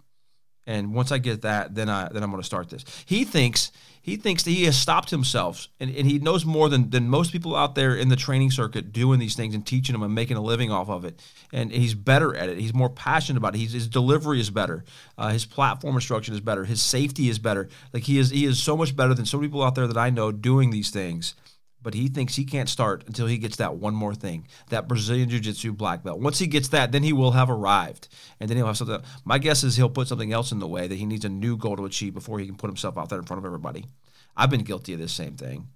and 0.66 0.94
once 0.94 1.12
I 1.12 1.18
get 1.18 1.42
that, 1.42 1.74
then 1.74 1.88
I 1.88 2.08
then 2.10 2.22
I'm 2.22 2.30
going 2.30 2.42
to 2.42 2.46
start 2.46 2.70
this. 2.70 2.84
He 3.06 3.24
thinks 3.24 3.70
he 4.02 4.16
thinks 4.16 4.42
that 4.42 4.50
he 4.50 4.64
has 4.64 4.76
stopped 4.76 5.08
himself 5.08 5.68
and, 5.80 5.88
and 5.96 6.06
he 6.06 6.18
knows 6.18 6.44
more 6.44 6.68
than, 6.68 6.90
than 6.90 7.08
most 7.08 7.32
people 7.32 7.56
out 7.56 7.74
there 7.74 7.96
in 7.96 8.10
the 8.10 8.16
training 8.16 8.50
circuit 8.50 8.92
doing 8.92 9.18
these 9.18 9.34
things 9.34 9.54
and 9.54 9.66
teaching 9.66 9.94
them 9.94 10.02
and 10.02 10.14
making 10.14 10.36
a 10.36 10.42
living 10.42 10.70
off 10.70 10.90
of 10.90 11.06
it. 11.06 11.22
And 11.54 11.72
he's 11.72 11.94
better 11.94 12.36
at 12.36 12.50
it. 12.50 12.58
He's 12.58 12.74
more 12.74 12.90
passionate 12.90 13.38
about 13.38 13.54
it. 13.54 13.60
He's, 13.60 13.72
his 13.72 13.88
delivery 13.88 14.40
is 14.40 14.50
better. 14.50 14.84
Uh, 15.16 15.30
his 15.30 15.46
platform 15.46 15.94
instruction 15.94 16.34
is 16.34 16.40
better. 16.40 16.66
His 16.66 16.82
safety 16.82 17.30
is 17.30 17.38
better. 17.38 17.70
Like 17.94 18.02
he 18.02 18.18
is 18.18 18.28
he 18.28 18.44
is 18.44 18.62
so 18.62 18.76
much 18.76 18.94
better 18.94 19.14
than 19.14 19.24
so 19.24 19.38
many 19.38 19.48
people 19.48 19.62
out 19.62 19.74
there 19.74 19.86
that 19.86 19.96
I 19.96 20.10
know 20.10 20.32
doing 20.32 20.68
these 20.68 20.90
things 20.90 21.34
but 21.84 21.94
he 21.94 22.08
thinks 22.08 22.34
he 22.34 22.46
can't 22.46 22.68
start 22.68 23.04
until 23.06 23.26
he 23.26 23.38
gets 23.38 23.56
that 23.56 23.76
one 23.76 23.94
more 23.94 24.14
thing, 24.14 24.48
that 24.70 24.88
Brazilian 24.88 25.28
Jiu 25.28 25.38
Jitsu 25.38 25.72
black 25.72 26.02
belt. 26.02 26.18
Once 26.18 26.38
he 26.38 26.46
gets 26.46 26.68
that, 26.68 26.90
then 26.90 27.02
he 27.02 27.12
will 27.12 27.32
have 27.32 27.50
arrived, 27.50 28.08
and 28.40 28.48
then 28.48 28.56
he'll 28.56 28.66
have 28.66 28.78
something. 28.78 29.02
My 29.24 29.38
guess 29.38 29.62
is 29.62 29.76
he'll 29.76 29.90
put 29.90 30.08
something 30.08 30.32
else 30.32 30.50
in 30.50 30.58
the 30.58 30.66
way 30.66 30.88
that 30.88 30.96
he 30.96 31.04
needs 31.04 31.26
a 31.26 31.28
new 31.28 31.56
goal 31.56 31.76
to 31.76 31.84
achieve 31.84 32.14
before 32.14 32.40
he 32.40 32.46
can 32.46 32.56
put 32.56 32.70
himself 32.70 32.96
out 32.98 33.10
there 33.10 33.18
in 33.18 33.26
front 33.26 33.38
of 33.38 33.44
everybody. 33.44 33.84
I've 34.34 34.50
been 34.50 34.62
guilty 34.62 34.94
of 34.94 34.98
this 34.98 35.12
same 35.12 35.36
thing, 35.36 35.68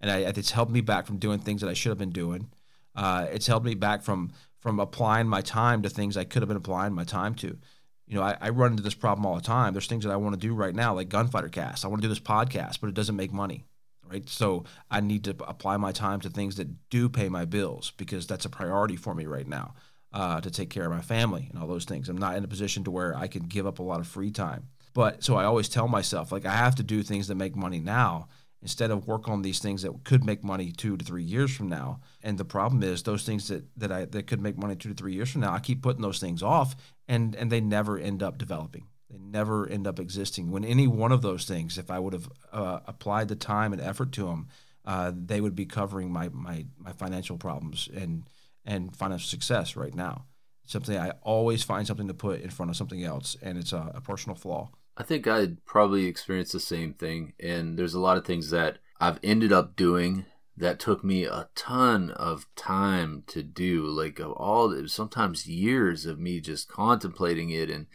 and 0.00 0.10
I, 0.10 0.18
it's 0.18 0.52
held 0.52 0.70
me 0.70 0.80
back 0.80 1.04
from 1.04 1.18
doing 1.18 1.40
things 1.40 1.60
that 1.60 1.68
I 1.68 1.74
should 1.74 1.90
have 1.90 1.98
been 1.98 2.10
doing. 2.10 2.48
Uh, 2.94 3.26
it's 3.30 3.48
held 3.48 3.64
me 3.64 3.74
back 3.74 4.02
from 4.02 4.32
from 4.60 4.80
applying 4.80 5.28
my 5.28 5.42
time 5.42 5.82
to 5.82 5.88
things 5.88 6.16
I 6.16 6.24
could 6.24 6.42
have 6.42 6.48
been 6.48 6.56
applying 6.56 6.94
my 6.94 7.04
time 7.04 7.34
to. 7.36 7.58
You 8.06 8.14
know, 8.14 8.22
I, 8.22 8.36
I 8.40 8.48
run 8.50 8.70
into 8.70 8.84
this 8.84 8.94
problem 8.94 9.26
all 9.26 9.34
the 9.34 9.40
time. 9.40 9.74
There's 9.74 9.88
things 9.88 10.04
that 10.04 10.12
I 10.12 10.16
want 10.16 10.34
to 10.34 10.40
do 10.40 10.54
right 10.54 10.74
now, 10.74 10.94
like 10.94 11.08
Gunfighter 11.08 11.48
Cast. 11.48 11.84
I 11.84 11.88
want 11.88 12.00
to 12.02 12.08
do 12.08 12.08
this 12.08 12.20
podcast, 12.20 12.80
but 12.80 12.86
it 12.86 12.94
doesn't 12.94 13.16
make 13.16 13.32
money 13.32 13.64
right? 14.10 14.28
So 14.28 14.64
I 14.90 15.00
need 15.00 15.24
to 15.24 15.36
apply 15.46 15.76
my 15.76 15.92
time 15.92 16.20
to 16.20 16.30
things 16.30 16.56
that 16.56 16.88
do 16.90 17.08
pay 17.08 17.28
my 17.28 17.44
bills 17.44 17.92
because 17.96 18.26
that's 18.26 18.44
a 18.44 18.50
priority 18.50 18.96
for 18.96 19.14
me 19.14 19.26
right 19.26 19.46
now 19.46 19.74
uh, 20.12 20.40
to 20.40 20.50
take 20.50 20.70
care 20.70 20.84
of 20.84 20.92
my 20.92 21.02
family 21.02 21.48
and 21.50 21.60
all 21.60 21.68
those 21.68 21.84
things. 21.84 22.08
I'm 22.08 22.18
not 22.18 22.36
in 22.36 22.44
a 22.44 22.48
position 22.48 22.84
to 22.84 22.90
where 22.90 23.16
I 23.16 23.26
can 23.26 23.44
give 23.44 23.66
up 23.66 23.78
a 23.78 23.82
lot 23.82 24.00
of 24.00 24.06
free 24.06 24.30
time. 24.30 24.68
But 24.94 25.22
so 25.22 25.36
I 25.36 25.44
always 25.44 25.68
tell 25.68 25.88
myself, 25.88 26.32
like, 26.32 26.46
I 26.46 26.56
have 26.56 26.74
to 26.76 26.82
do 26.82 27.02
things 27.02 27.28
that 27.28 27.34
make 27.34 27.54
money 27.54 27.80
now 27.80 28.28
instead 28.62 28.90
of 28.90 29.06
work 29.06 29.28
on 29.28 29.42
these 29.42 29.58
things 29.58 29.82
that 29.82 30.04
could 30.04 30.24
make 30.24 30.42
money 30.42 30.72
two 30.72 30.96
to 30.96 31.04
three 31.04 31.22
years 31.22 31.54
from 31.54 31.68
now. 31.68 32.00
And 32.22 32.38
the 32.38 32.44
problem 32.44 32.82
is 32.82 33.02
those 33.02 33.24
things 33.24 33.48
that, 33.48 33.64
that 33.76 33.92
I 33.92 34.06
that 34.06 34.26
could 34.26 34.40
make 34.40 34.56
money 34.56 34.74
two 34.74 34.88
to 34.88 34.94
three 34.94 35.14
years 35.14 35.30
from 35.30 35.42
now, 35.42 35.52
I 35.52 35.60
keep 35.60 35.82
putting 35.82 36.02
those 36.02 36.18
things 36.18 36.42
off 36.42 36.74
and 37.06 37.34
and 37.36 37.52
they 37.52 37.60
never 37.60 37.98
end 37.98 38.22
up 38.22 38.38
developing. 38.38 38.86
They 39.10 39.18
never 39.18 39.68
end 39.68 39.86
up 39.86 40.00
existing. 40.00 40.50
When 40.50 40.64
any 40.64 40.86
one 40.86 41.12
of 41.12 41.22
those 41.22 41.44
things, 41.44 41.78
if 41.78 41.90
I 41.90 41.98
would 41.98 42.12
have 42.12 42.28
uh, 42.52 42.80
applied 42.86 43.28
the 43.28 43.36
time 43.36 43.72
and 43.72 43.80
effort 43.80 44.12
to 44.12 44.26
them, 44.26 44.48
uh, 44.84 45.12
they 45.14 45.40
would 45.40 45.54
be 45.54 45.66
covering 45.66 46.12
my, 46.12 46.28
my 46.30 46.66
my 46.78 46.92
financial 46.92 47.38
problems 47.38 47.88
and 47.94 48.28
and 48.64 48.96
financial 48.96 49.28
success 49.28 49.76
right 49.76 49.94
now. 49.94 50.26
Something 50.64 50.98
I 50.98 51.12
always 51.22 51.62
find 51.62 51.86
something 51.86 52.08
to 52.08 52.14
put 52.14 52.40
in 52.40 52.50
front 52.50 52.70
of 52.70 52.76
something 52.76 53.04
else, 53.04 53.36
and 53.40 53.56
it's 53.58 53.72
a, 53.72 53.92
a 53.94 54.00
personal 54.00 54.36
flaw. 54.36 54.70
I 54.96 55.02
think 55.02 55.26
I'd 55.26 55.64
probably 55.64 56.06
experience 56.06 56.52
the 56.52 56.60
same 56.60 56.94
thing, 56.94 57.34
and 57.38 57.78
there's 57.78 57.94
a 57.94 58.00
lot 58.00 58.16
of 58.16 58.24
things 58.24 58.50
that 58.50 58.78
I've 58.98 59.20
ended 59.22 59.52
up 59.52 59.76
doing 59.76 60.24
that 60.56 60.80
took 60.80 61.04
me 61.04 61.24
a 61.24 61.48
ton 61.54 62.10
of 62.12 62.46
time 62.56 63.22
to 63.26 63.42
do, 63.42 63.86
like 63.86 64.18
all 64.20 64.88
sometimes 64.88 65.46
years 65.46 66.06
of 66.06 66.18
me 66.18 66.40
just 66.40 66.68
contemplating 66.68 67.50
it 67.50 67.70
and 67.70 67.86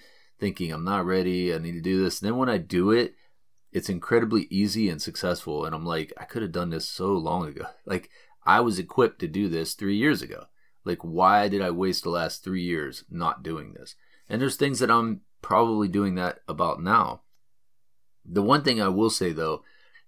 thinking 0.41 0.71
I'm 0.73 0.83
not 0.83 1.05
ready, 1.05 1.53
I 1.53 1.59
need 1.59 1.73
to 1.73 1.81
do 1.81 2.03
this. 2.03 2.19
And 2.19 2.27
then 2.27 2.37
when 2.37 2.49
I 2.49 2.57
do 2.57 2.91
it, 2.91 3.13
it's 3.71 3.89
incredibly 3.89 4.47
easy 4.49 4.89
and 4.89 5.01
successful. 5.01 5.65
And 5.65 5.73
I'm 5.73 5.85
like, 5.85 6.11
I 6.17 6.25
could 6.25 6.41
have 6.41 6.51
done 6.51 6.71
this 6.71 6.89
so 6.89 7.13
long 7.13 7.47
ago. 7.47 7.67
Like 7.85 8.09
I 8.43 8.59
was 8.59 8.79
equipped 8.79 9.19
to 9.19 9.27
do 9.27 9.47
this 9.47 9.75
three 9.75 9.95
years 9.95 10.21
ago. 10.21 10.45
Like 10.83 10.99
why 11.03 11.47
did 11.47 11.61
I 11.61 11.69
waste 11.69 12.03
the 12.03 12.09
last 12.09 12.43
three 12.43 12.63
years 12.63 13.05
not 13.09 13.43
doing 13.43 13.73
this? 13.73 13.95
And 14.27 14.41
there's 14.41 14.55
things 14.55 14.79
that 14.79 14.89
I'm 14.89 15.21
probably 15.43 15.87
doing 15.87 16.15
that 16.15 16.39
about 16.47 16.81
now. 16.81 17.21
The 18.25 18.41
one 18.41 18.63
thing 18.63 18.81
I 18.81 18.87
will 18.87 19.11
say 19.11 19.31
though, 19.31 19.63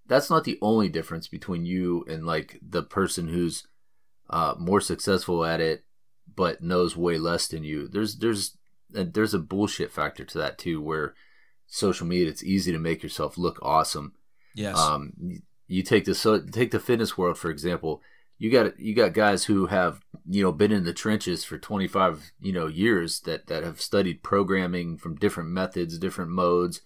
that's 0.08 0.30
not 0.32 0.46
the 0.46 0.58
only 0.62 0.90
difference 0.90 1.28
between 1.28 1.66
you 1.66 2.04
and 2.10 2.26
like 2.26 2.60
the 2.68 2.84
person 2.84 3.28
who's 3.28 3.68
uh, 4.30 4.56
more 4.58 4.82
successful 4.82 5.46
at 5.46 5.62
it 5.62 5.86
but 6.36 6.64
knows 6.64 6.98
way 6.98 7.20
less 7.20 7.48
than 7.48 7.64
you. 7.64 7.88
There's 7.88 8.18
there's 8.18 8.58
there's 8.94 9.34
a 9.34 9.40
bullshit 9.40 9.92
factor 9.92 10.24
to 10.24 10.38
that 10.38 10.58
too, 10.58 10.82
where 10.82 11.16
social 11.68 12.06
media 12.06 12.30
it's 12.30 12.44
easy 12.44 12.72
to 12.72 12.80
make 12.80 13.04
yourself 13.04 13.38
look 13.38 13.60
awesome. 13.62 14.14
Yes. 14.56 14.78
Um, 14.78 15.14
you 15.68 15.84
take 15.84 16.06
the 16.06 16.16
so 16.16 16.40
take 16.40 16.72
the 16.72 16.80
fitness 16.80 17.18
world 17.18 17.38
for 17.38 17.50
example. 17.50 18.02
You 18.38 18.52
got 18.52 18.80
you 18.80 18.94
got 18.94 19.14
guys 19.14 19.46
who 19.46 19.68
have 19.68 20.02
you 20.30 20.44
know 20.44 20.52
been 20.52 20.72
in 20.72 20.84
the 20.84 20.94
trenches 20.94 21.44
for 21.44 21.58
25 21.58 22.32
you 22.40 22.52
know 22.52 22.68
years 22.68 23.22
that 23.22 23.48
that 23.48 23.64
have 23.64 23.82
studied 23.82 24.24
programming 24.24 24.98
from 24.98 25.16
different 25.16 25.50
methods, 25.50 25.98
different 25.98 26.32
modes, 26.32 26.82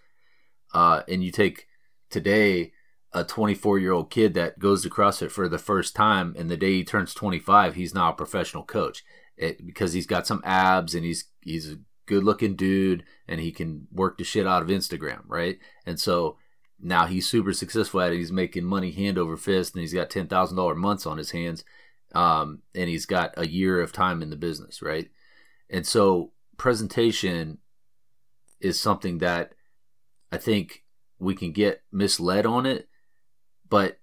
uh, 0.74 1.02
and 1.08 1.24
you 1.24 1.32
take 1.32 1.68
today 2.10 2.72
a 3.14 3.24
24 3.24 3.80
year 3.80 3.94
old 3.94 4.10
kid 4.10 4.34
that 4.34 4.60
goes 4.60 4.84
to 4.84 4.90
CrossFit 4.90 5.32
for 5.32 5.48
the 5.50 5.58
first 5.58 5.96
time, 5.96 6.36
and 6.38 6.50
the 6.50 6.58
day 6.58 6.74
he 6.74 6.84
turns 6.84 7.14
25, 7.14 7.76
he's 7.76 7.94
now 7.94 8.10
a 8.10 8.14
professional 8.14 8.64
coach. 8.64 9.04
It, 9.38 9.66
because 9.66 9.94
he's 9.94 10.08
got 10.08 10.26
some 10.26 10.42
abs 10.44 10.96
and 10.96 11.06
he's 11.06 11.26
he's 11.42 11.72
a 11.72 11.78
good 12.08 12.24
looking 12.24 12.56
dude 12.56 13.04
and 13.28 13.40
he 13.40 13.52
can 13.52 13.88
work 13.92 14.18
the 14.18 14.24
shit 14.24 14.48
out 14.48 14.64
of 14.64 14.70
Instagram, 14.70 15.22
right? 15.28 15.60
And 15.86 16.00
so 16.00 16.38
now 16.80 17.06
he's 17.06 17.28
super 17.28 17.54
successful 17.54 18.02
at 18.02 18.12
it. 18.12 18.18
He's 18.18 18.32
making 18.32 18.64
money 18.64 18.92
hand 18.92 19.18
over 19.18 19.38
fist 19.38 19.76
and 19.76 19.82
he's 19.82 19.94
got 19.94 20.10
$10,000 20.10 20.76
months 20.76 21.06
on 21.06 21.18
his 21.18 21.32
hands. 21.32 21.64
Um, 22.16 22.64
and 22.74 22.90
he's 22.90 23.06
got 23.06 23.34
a 23.38 23.48
year 23.48 23.82
of 23.82 23.92
time 23.92 24.22
in 24.24 24.30
the 24.30 24.36
business, 24.36 24.82
right? 24.82 25.10
And 25.70 25.86
so 25.86 26.32
presentation 26.58 27.60
is 28.60 28.80
something 28.80 29.20
that 29.20 29.54
I 30.32 30.38
think 30.38 30.84
we 31.20 31.36
can 31.36 31.52
get 31.52 31.84
misled 31.92 32.46
on 32.46 32.66
it, 32.66 32.88
but 33.70 34.00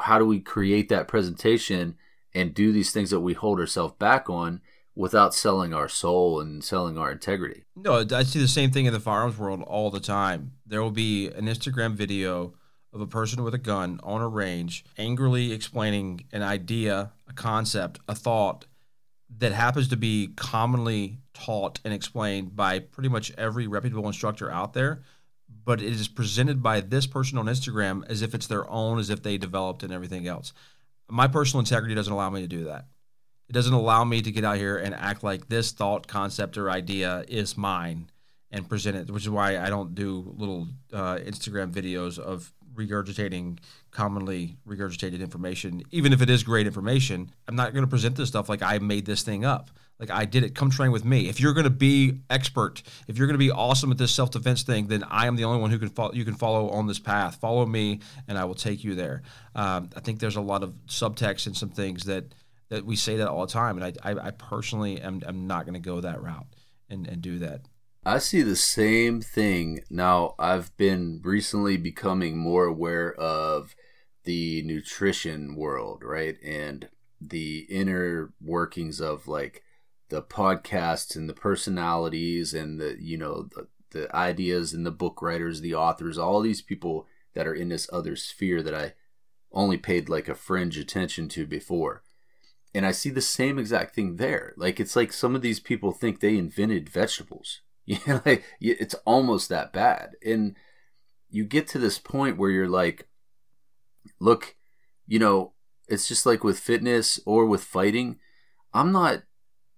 how 0.00 0.18
do 0.18 0.24
we 0.24 0.40
create 0.40 0.88
that 0.88 1.08
presentation 1.08 1.96
and 2.34 2.54
do 2.54 2.72
these 2.72 2.92
things 2.92 3.10
that 3.10 3.20
we 3.20 3.34
hold 3.34 3.60
ourselves 3.60 3.94
back 3.98 4.30
on 4.30 4.60
without 4.98 5.32
selling 5.32 5.72
our 5.72 5.88
soul 5.88 6.40
and 6.40 6.64
selling 6.64 6.98
our 6.98 7.12
integrity. 7.12 7.62
No, 7.76 8.04
I 8.12 8.24
see 8.24 8.40
the 8.40 8.48
same 8.48 8.72
thing 8.72 8.86
in 8.86 8.92
the 8.92 8.98
firearms 8.98 9.38
world 9.38 9.62
all 9.62 9.92
the 9.92 10.00
time. 10.00 10.54
There 10.66 10.82
will 10.82 10.90
be 10.90 11.28
an 11.28 11.46
Instagram 11.46 11.94
video 11.94 12.54
of 12.92 13.00
a 13.00 13.06
person 13.06 13.44
with 13.44 13.54
a 13.54 13.58
gun 13.58 14.00
on 14.02 14.20
a 14.20 14.26
range 14.26 14.84
angrily 14.98 15.52
explaining 15.52 16.26
an 16.32 16.42
idea, 16.42 17.12
a 17.28 17.32
concept, 17.32 18.00
a 18.08 18.14
thought 18.14 18.66
that 19.38 19.52
happens 19.52 19.86
to 19.88 19.96
be 19.96 20.32
commonly 20.34 21.18
taught 21.32 21.78
and 21.84 21.94
explained 21.94 22.56
by 22.56 22.80
pretty 22.80 23.08
much 23.08 23.30
every 23.38 23.68
reputable 23.68 24.08
instructor 24.08 24.50
out 24.50 24.72
there, 24.72 25.02
but 25.64 25.80
it 25.80 25.92
is 25.92 26.08
presented 26.08 26.60
by 26.60 26.80
this 26.80 27.06
person 27.06 27.38
on 27.38 27.46
Instagram 27.46 28.04
as 28.10 28.20
if 28.20 28.34
it's 28.34 28.48
their 28.48 28.68
own, 28.68 28.98
as 28.98 29.10
if 29.10 29.22
they 29.22 29.38
developed 29.38 29.84
and 29.84 29.92
everything 29.92 30.26
else. 30.26 30.52
My 31.08 31.28
personal 31.28 31.60
integrity 31.60 31.94
doesn't 31.94 32.12
allow 32.12 32.30
me 32.30 32.40
to 32.40 32.48
do 32.48 32.64
that. 32.64 32.88
It 33.48 33.52
doesn't 33.52 33.72
allow 33.72 34.04
me 34.04 34.20
to 34.22 34.30
get 34.30 34.44
out 34.44 34.58
here 34.58 34.76
and 34.76 34.94
act 34.94 35.22
like 35.22 35.48
this 35.48 35.72
thought, 35.72 36.06
concept, 36.06 36.58
or 36.58 36.70
idea 36.70 37.24
is 37.28 37.56
mine 37.56 38.10
and 38.50 38.68
present 38.68 38.96
it, 38.96 39.10
which 39.10 39.24
is 39.24 39.30
why 39.30 39.58
I 39.58 39.68
don't 39.70 39.94
do 39.94 40.34
little 40.36 40.68
uh, 40.92 41.16
Instagram 41.16 41.72
videos 41.72 42.18
of 42.18 42.52
regurgitating 42.74 43.58
commonly 43.90 44.56
regurgitated 44.66 45.20
information. 45.20 45.82
Even 45.90 46.12
if 46.12 46.22
it 46.22 46.30
is 46.30 46.42
great 46.42 46.66
information, 46.66 47.30
I'm 47.46 47.56
not 47.56 47.72
going 47.72 47.84
to 47.84 47.90
present 47.90 48.16
this 48.16 48.28
stuff 48.28 48.48
like 48.48 48.62
I 48.62 48.78
made 48.78 49.06
this 49.06 49.22
thing 49.22 49.44
up. 49.44 49.70
Like 49.98 50.10
I 50.10 50.26
did 50.26 50.44
it. 50.44 50.54
Come 50.54 50.70
train 50.70 50.92
with 50.92 51.04
me. 51.04 51.28
If 51.28 51.40
you're 51.40 51.54
going 51.54 51.64
to 51.64 51.70
be 51.70 52.20
expert, 52.30 52.82
if 53.08 53.18
you're 53.18 53.26
going 53.26 53.34
to 53.34 53.38
be 53.38 53.50
awesome 53.50 53.90
at 53.90 53.98
this 53.98 54.14
self 54.14 54.30
defense 54.30 54.62
thing, 54.62 54.86
then 54.86 55.02
I 55.08 55.26
am 55.26 55.34
the 55.34 55.44
only 55.44 55.60
one 55.60 55.70
who 55.70 55.78
can 55.78 55.88
follow. 55.88 56.12
You 56.12 56.24
can 56.24 56.34
follow 56.34 56.70
on 56.70 56.86
this 56.86 57.00
path. 57.00 57.36
Follow 57.36 57.66
me, 57.66 58.00
and 58.28 58.38
I 58.38 58.44
will 58.44 58.54
take 58.54 58.84
you 58.84 58.94
there. 58.94 59.22
Um, 59.56 59.90
I 59.96 60.00
think 60.00 60.20
there's 60.20 60.36
a 60.36 60.40
lot 60.40 60.62
of 60.62 60.72
subtext 60.86 61.48
and 61.48 61.56
some 61.56 61.70
things 61.70 62.04
that 62.04 62.32
that 62.68 62.84
we 62.84 62.96
say 62.96 63.16
that 63.16 63.28
all 63.28 63.46
the 63.46 63.52
time, 63.52 63.80
and 63.80 63.98
I, 64.02 64.10
I, 64.10 64.28
I 64.28 64.30
personally 64.30 65.00
am, 65.00 65.22
am 65.26 65.46
not 65.46 65.64
going 65.64 65.74
to 65.74 65.80
go 65.80 66.00
that 66.00 66.22
route 66.22 66.46
and, 66.88 67.06
and 67.06 67.22
do 67.22 67.38
that. 67.38 67.62
I 68.04 68.18
see 68.18 68.42
the 68.42 68.56
same 68.56 69.20
thing. 69.20 69.80
Now, 69.90 70.34
I've 70.38 70.76
been 70.76 71.20
recently 71.22 71.76
becoming 71.76 72.38
more 72.38 72.64
aware 72.64 73.12
of 73.14 73.74
the 74.24 74.62
nutrition 74.62 75.56
world, 75.56 76.02
right? 76.04 76.36
And 76.42 76.88
the 77.20 77.66
inner 77.68 78.32
workings 78.40 79.00
of 79.00 79.26
like 79.26 79.62
the 80.08 80.22
podcasts 80.22 81.16
and 81.16 81.28
the 81.28 81.34
personalities 81.34 82.54
and 82.54 82.80
the, 82.80 82.96
you 83.00 83.18
know, 83.18 83.48
the, 83.54 83.68
the 83.90 84.14
ideas 84.14 84.72
and 84.72 84.86
the 84.86 84.90
book 84.90 85.20
writers, 85.20 85.60
the 85.60 85.74
authors, 85.74 86.18
all 86.18 86.40
these 86.40 86.62
people 86.62 87.06
that 87.34 87.46
are 87.46 87.54
in 87.54 87.68
this 87.68 87.88
other 87.92 88.16
sphere 88.16 88.62
that 88.62 88.74
I 88.74 88.94
only 89.52 89.76
paid 89.76 90.08
like 90.08 90.28
a 90.28 90.34
fringe 90.34 90.78
attention 90.78 91.28
to 91.30 91.46
before 91.46 92.02
and 92.74 92.84
I 92.86 92.92
see 92.92 93.10
the 93.10 93.20
same 93.20 93.58
exact 93.58 93.94
thing 93.94 94.16
there. 94.16 94.54
Like 94.56 94.78
it's 94.80 94.96
like 94.96 95.12
some 95.12 95.34
of 95.34 95.42
these 95.42 95.60
people 95.60 95.92
think 95.92 96.20
they 96.20 96.36
invented 96.36 96.88
vegetables. 96.88 97.60
You 97.88 97.96
know, 98.06 98.20
like 98.26 98.44
it's 98.60 98.94
almost 99.06 99.48
that 99.48 99.72
bad. 99.72 100.10
And 100.22 100.56
you 101.30 101.46
get 101.46 101.66
to 101.68 101.78
this 101.78 101.98
point 101.98 102.36
where 102.36 102.50
you're 102.50 102.68
like, 102.68 103.08
look, 104.20 104.56
you 105.06 105.18
know, 105.18 105.54
it's 105.88 106.06
just 106.06 106.26
like 106.26 106.44
with 106.44 106.60
fitness 106.60 107.18
or 107.24 107.46
with 107.46 107.64
fighting. 107.64 108.18
I'm 108.74 108.92
not 108.92 109.22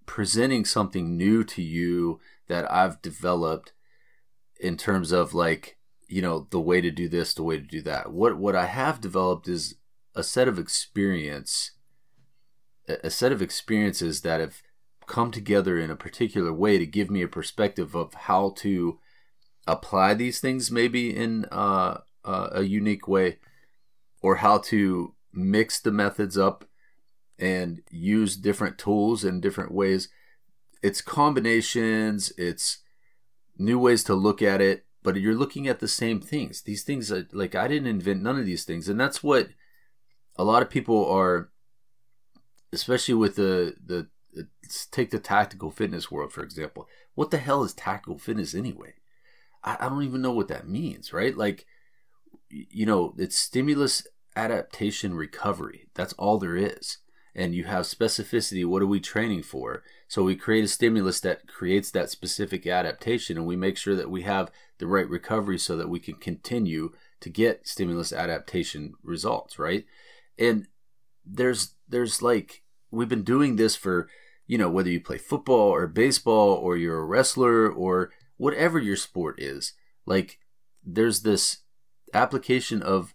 presenting 0.06 0.64
something 0.64 1.16
new 1.16 1.44
to 1.44 1.62
you 1.62 2.18
that 2.48 2.68
I've 2.68 3.00
developed 3.00 3.74
in 4.58 4.76
terms 4.76 5.12
of 5.12 5.32
like, 5.32 5.78
you 6.08 6.20
know, 6.20 6.48
the 6.50 6.60
way 6.60 6.80
to 6.80 6.90
do 6.90 7.08
this, 7.08 7.32
the 7.32 7.44
way 7.44 7.58
to 7.58 7.62
do 7.62 7.80
that. 7.82 8.12
What 8.12 8.36
what 8.36 8.56
I 8.56 8.66
have 8.66 9.00
developed 9.00 9.46
is 9.46 9.76
a 10.16 10.24
set 10.24 10.48
of 10.48 10.58
experience 10.58 11.70
a 13.04 13.10
set 13.10 13.32
of 13.32 13.42
experiences 13.42 14.22
that 14.22 14.40
have 14.40 14.62
come 15.06 15.30
together 15.32 15.78
in 15.78 15.90
a 15.90 15.96
particular 15.96 16.52
way 16.52 16.78
to 16.78 16.86
give 16.86 17.10
me 17.10 17.20
a 17.20 17.28
perspective 17.28 17.96
of 17.96 18.14
how 18.14 18.54
to 18.56 18.98
apply 19.66 20.14
these 20.14 20.40
things 20.40 20.70
maybe 20.70 21.14
in 21.14 21.44
uh, 21.50 21.98
uh, 22.24 22.48
a 22.52 22.62
unique 22.62 23.08
way 23.08 23.38
or 24.22 24.36
how 24.36 24.58
to 24.58 25.14
mix 25.32 25.80
the 25.80 25.90
methods 25.90 26.38
up 26.38 26.64
and 27.38 27.82
use 27.90 28.36
different 28.36 28.78
tools 28.78 29.24
in 29.24 29.40
different 29.40 29.72
ways. 29.72 30.08
It's 30.82 31.00
combinations 31.00 32.32
it's 32.38 32.78
new 33.58 33.78
ways 33.78 34.04
to 34.04 34.14
look 34.14 34.40
at 34.40 34.60
it 34.60 34.86
but 35.02 35.16
you're 35.16 35.34
looking 35.34 35.66
at 35.66 35.80
the 35.80 35.88
same 35.88 36.20
things. 36.20 36.62
These 36.62 36.84
things 36.84 37.10
are, 37.10 37.26
like 37.32 37.54
i 37.54 37.66
didn't 37.66 37.88
invent 37.88 38.22
none 38.22 38.38
of 38.38 38.46
these 38.46 38.64
things 38.64 38.88
and 38.88 38.98
that's 38.98 39.22
what 39.24 39.48
a 40.36 40.44
lot 40.44 40.62
of 40.62 40.70
people 40.70 41.04
are 41.10 41.50
especially 42.72 43.14
with 43.14 43.36
the 43.36 43.74
the 43.84 44.08
take 44.90 45.10
the 45.10 45.18
tactical 45.18 45.70
fitness 45.70 46.10
world 46.10 46.32
for 46.32 46.42
example. 46.42 46.88
What 47.14 47.30
the 47.30 47.38
hell 47.38 47.64
is 47.64 47.74
tactical 47.74 48.18
fitness 48.18 48.54
anyway? 48.54 48.94
I, 49.62 49.76
I 49.80 49.88
don't 49.88 50.04
even 50.04 50.22
know 50.22 50.32
what 50.32 50.48
that 50.48 50.68
means, 50.68 51.12
right? 51.12 51.36
Like, 51.36 51.66
you 52.48 52.86
know, 52.86 53.14
it's 53.18 53.36
stimulus 53.36 54.06
adaptation 54.36 55.14
recovery. 55.14 55.88
That's 55.94 56.12
all 56.14 56.38
there 56.38 56.56
is. 56.56 56.98
And 57.34 57.54
you 57.54 57.64
have 57.64 57.84
specificity. 57.84 58.64
What 58.66 58.82
are 58.82 58.86
we 58.86 59.00
training 59.00 59.44
for? 59.44 59.84
So 60.08 60.22
we 60.24 60.34
create 60.34 60.64
a 60.64 60.68
stimulus 60.68 61.20
that 61.20 61.46
creates 61.46 61.90
that 61.92 62.10
specific 62.10 62.66
adaptation, 62.66 63.36
and 63.36 63.46
we 63.46 63.56
make 63.56 63.76
sure 63.76 63.94
that 63.94 64.10
we 64.10 64.22
have 64.22 64.50
the 64.78 64.88
right 64.88 65.08
recovery 65.08 65.58
so 65.58 65.76
that 65.76 65.88
we 65.88 66.00
can 66.00 66.14
continue 66.14 66.92
to 67.20 67.30
get 67.30 67.68
stimulus 67.68 68.12
adaptation 68.12 68.94
results, 69.04 69.58
right? 69.58 69.84
And 70.38 70.66
there's 71.32 71.74
there's 71.88 72.22
like 72.22 72.62
we've 72.90 73.08
been 73.08 73.22
doing 73.22 73.56
this 73.56 73.76
for 73.76 74.08
you 74.46 74.58
know 74.58 74.68
whether 74.68 74.90
you 74.90 75.00
play 75.00 75.18
football 75.18 75.68
or 75.70 75.86
baseball 75.86 76.50
or 76.54 76.76
you're 76.76 76.98
a 76.98 77.04
wrestler 77.04 77.70
or 77.70 78.10
whatever 78.36 78.78
your 78.78 78.96
sport 78.96 79.40
is 79.40 79.74
like 80.06 80.38
there's 80.84 81.22
this 81.22 81.58
application 82.14 82.82
of 82.82 83.14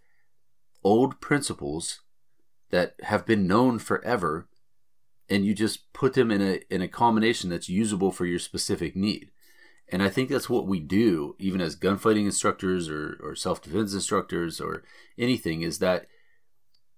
old 0.83 1.19
principles 1.19 2.01
that 2.69 2.95
have 3.03 3.25
been 3.25 3.47
known 3.47 3.79
forever 3.79 4.47
and 5.29 5.45
you 5.45 5.53
just 5.53 5.91
put 5.93 6.13
them 6.13 6.31
in 6.31 6.41
a 6.41 6.61
in 6.69 6.81
a 6.81 6.87
combination 6.87 7.49
that's 7.49 7.69
usable 7.69 8.11
for 8.11 8.25
your 8.25 8.39
specific 8.39 8.95
need. 8.95 9.31
And 9.91 10.01
i 10.01 10.09
think 10.09 10.29
that's 10.29 10.49
what 10.49 10.67
we 10.67 10.79
do 10.79 11.35
even 11.39 11.61
as 11.61 11.75
gunfighting 11.75 12.25
instructors 12.25 12.89
or, 12.89 13.19
or 13.21 13.35
self-defense 13.35 13.93
instructors 13.93 14.59
or 14.59 14.83
anything 15.17 15.61
is 15.61 15.79
that 15.79 16.07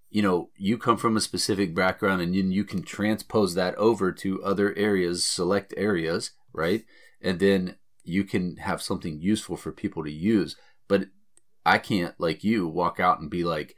you 0.10 0.22
know 0.22 0.50
you 0.56 0.78
come 0.78 0.98
from 0.98 1.18
a 1.18 1.22
specific 1.22 1.76
background 1.76 2.22
and 2.22 2.34
then 2.34 2.52
you 2.52 2.64
can 2.64 2.82
transpose 2.82 3.54
that 3.56 3.76
over 3.76 4.12
to 4.12 4.44
other 4.44 4.76
areas 4.78 5.26
select 5.26 5.74
areas 5.78 6.32
right? 6.58 6.84
And 7.22 7.40
then 7.40 7.76
you 8.04 8.24
can 8.24 8.58
have 8.58 8.82
something 8.82 9.22
useful 9.22 9.56
for 9.56 9.72
people 9.72 10.04
to 10.04 10.12
use. 10.12 10.58
But 10.90 11.06
i 11.66 11.78
can't 11.78 12.16
like 12.18 12.46
you 12.46 12.66
walk 12.66 12.98
out 12.98 13.20
and 13.20 13.30
be 13.30 13.44
like 13.44 13.76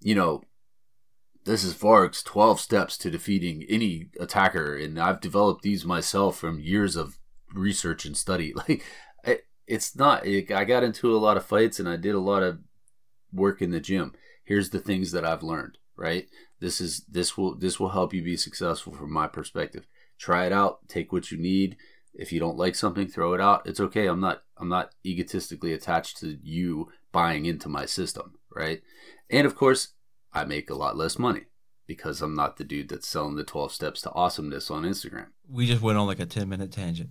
you 0.00 0.16
know 0.16 0.42
this 1.44 1.62
is 1.62 1.72
Varg's 1.74 2.24
12 2.24 2.58
steps 2.58 2.98
to 2.98 3.10
defeating 3.10 3.64
any 3.68 4.08
attacker. 4.20 4.76
And 4.76 4.98
i've 4.98 5.20
developed 5.20 5.62
these 5.62 5.84
myself 5.84 6.36
from 6.36 6.58
years 6.60 6.96
of 6.96 7.18
research 7.52 8.04
and 8.04 8.16
study. 8.16 8.52
Like 8.68 8.82
it's 9.66 9.96
not 9.96 10.26
i 10.26 10.64
got 10.64 10.82
into 10.82 11.16
a 11.16 11.16
lot 11.16 11.38
of 11.38 11.44
fights 11.46 11.80
and 11.80 11.88
i 11.88 11.96
did 11.96 12.14
a 12.14 12.20
lot 12.20 12.42
of 12.42 12.58
work 13.32 13.62
in 13.62 13.70
the 13.70 13.80
gym 13.80 14.12
here's 14.44 14.70
the 14.70 14.78
things 14.78 15.12
that 15.12 15.24
I've 15.24 15.42
learned, 15.42 15.78
right? 15.96 16.28
This 16.60 16.80
is 16.80 17.04
this 17.08 17.36
will 17.36 17.54
this 17.54 17.80
will 17.80 17.90
help 17.90 18.14
you 18.14 18.22
be 18.22 18.36
successful 18.36 18.94
from 18.94 19.12
my 19.12 19.26
perspective. 19.26 19.86
Try 20.18 20.46
it 20.46 20.52
out, 20.52 20.86
take 20.88 21.12
what 21.12 21.30
you 21.30 21.38
need. 21.38 21.76
If 22.14 22.32
you 22.32 22.38
don't 22.38 22.56
like 22.56 22.76
something, 22.76 23.08
throw 23.08 23.34
it 23.34 23.40
out. 23.40 23.66
It's 23.66 23.80
okay. 23.80 24.06
I'm 24.06 24.20
not 24.20 24.42
I'm 24.56 24.68
not 24.68 24.92
egotistically 25.04 25.72
attached 25.72 26.18
to 26.18 26.38
you 26.42 26.90
buying 27.10 27.46
into 27.46 27.68
my 27.68 27.86
system, 27.86 28.34
right? 28.54 28.82
And 29.30 29.46
of 29.46 29.56
course, 29.56 29.94
I 30.32 30.44
make 30.44 30.70
a 30.70 30.74
lot 30.74 30.96
less 30.96 31.18
money 31.18 31.42
because 31.86 32.22
I'm 32.22 32.34
not 32.34 32.56
the 32.56 32.64
dude 32.64 32.88
that's 32.88 33.08
selling 33.08 33.36
the 33.36 33.44
12 33.44 33.72
steps 33.72 34.02
to 34.02 34.12
awesomeness 34.12 34.70
on 34.70 34.84
Instagram. 34.84 35.26
We 35.48 35.66
just 35.66 35.82
went 35.82 35.98
on 35.98 36.06
like 36.06 36.20
a 36.20 36.26
10 36.26 36.48
minute 36.48 36.72
tangent. 36.72 37.10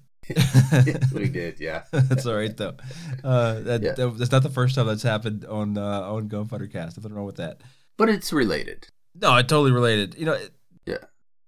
We 1.13 1.29
did, 1.29 1.59
yeah. 1.59 1.83
that's 1.91 2.25
all 2.25 2.36
right 2.36 2.55
though. 2.55 2.75
Uh, 3.23 3.59
that, 3.62 3.81
yeah. 3.81 3.93
that, 3.93 4.17
that's 4.17 4.31
not 4.31 4.43
the 4.43 4.49
first 4.49 4.75
time 4.75 4.88
that's 4.88 5.03
happened 5.03 5.45
on 5.45 5.77
uh, 5.77 6.01
on 6.01 6.27
Gunfighter 6.27 6.67
Cast. 6.67 6.97
Nothing 6.97 7.13
wrong 7.13 7.25
with 7.25 7.38
that. 7.38 7.62
But 7.97 8.09
it's 8.09 8.33
related. 8.33 8.88
No, 9.19 9.36
it 9.38 9.47
totally 9.47 9.71
related. 9.71 10.15
You 10.17 10.25
know, 10.25 10.33
it, 10.33 10.53
yeah. 10.86 10.97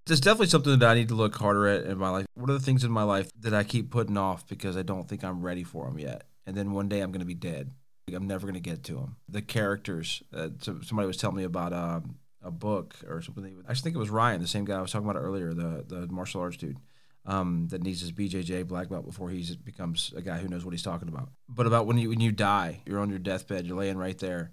There's 0.05 0.19
definitely 0.19 0.47
something 0.47 0.77
that 0.77 0.88
I 0.88 0.93
need 0.93 1.07
to 1.07 1.15
look 1.15 1.35
harder 1.35 1.67
at 1.67 1.85
in 1.85 1.97
my 1.97 2.09
life. 2.09 2.27
What 2.35 2.49
are 2.49 2.53
the 2.53 2.59
things 2.59 2.83
in 2.83 2.91
my 2.91 3.03
life 3.03 3.31
that 3.39 3.53
I 3.53 3.63
keep 3.63 3.89
putting 3.89 4.17
off 4.17 4.47
because 4.47 4.77
I 4.77 4.83
don't 4.83 5.07
think 5.07 5.23
I'm 5.23 5.41
ready 5.41 5.63
for 5.63 5.85
them 5.85 5.97
yet? 5.97 6.25
And 6.45 6.55
then 6.55 6.73
one 6.73 6.88
day 6.88 6.99
I'm 6.99 7.11
going 7.11 7.21
to 7.21 7.25
be 7.25 7.33
dead. 7.33 7.71
I'm 8.13 8.27
never 8.27 8.45
going 8.45 8.53
to 8.53 8.59
get 8.59 8.83
to 8.83 8.93
them. 8.93 9.15
The 9.27 9.41
characters. 9.41 10.21
Uh, 10.31 10.49
somebody 10.59 11.07
was 11.07 11.17
telling 11.17 11.38
me 11.38 11.43
about 11.43 11.73
um, 11.73 12.17
a 12.43 12.51
book 12.51 12.95
or 13.07 13.23
something. 13.23 13.63
I 13.67 13.73
think 13.73 13.95
it 13.95 13.99
was 13.99 14.11
Ryan, 14.11 14.41
the 14.41 14.47
same 14.47 14.65
guy 14.65 14.77
I 14.77 14.81
was 14.81 14.91
talking 14.91 15.09
about 15.09 15.19
earlier, 15.19 15.55
the 15.55 15.83
the 15.88 16.07
martial 16.07 16.41
arts 16.41 16.57
dude 16.57 16.77
um, 17.25 17.67
that 17.69 17.81
needs 17.81 18.01
his 18.01 18.11
BJJ 18.11 18.67
black 18.67 18.89
belt 18.89 19.05
before 19.05 19.29
he 19.29 19.45
becomes 19.63 20.13
a 20.15 20.21
guy 20.21 20.38
who 20.38 20.47
knows 20.47 20.63
what 20.63 20.73
he's 20.73 20.83
talking 20.83 21.07
about. 21.07 21.29
But 21.49 21.67
about 21.67 21.88
when 21.88 21.97
you 21.97 22.09
when 22.09 22.21
you 22.21 22.31
die, 22.31 22.81
you're 22.85 22.99
on 22.99 23.09
your 23.09 23.19
deathbed, 23.19 23.65
you're 23.65 23.77
laying 23.77 23.97
right 23.97 24.17
there, 24.17 24.51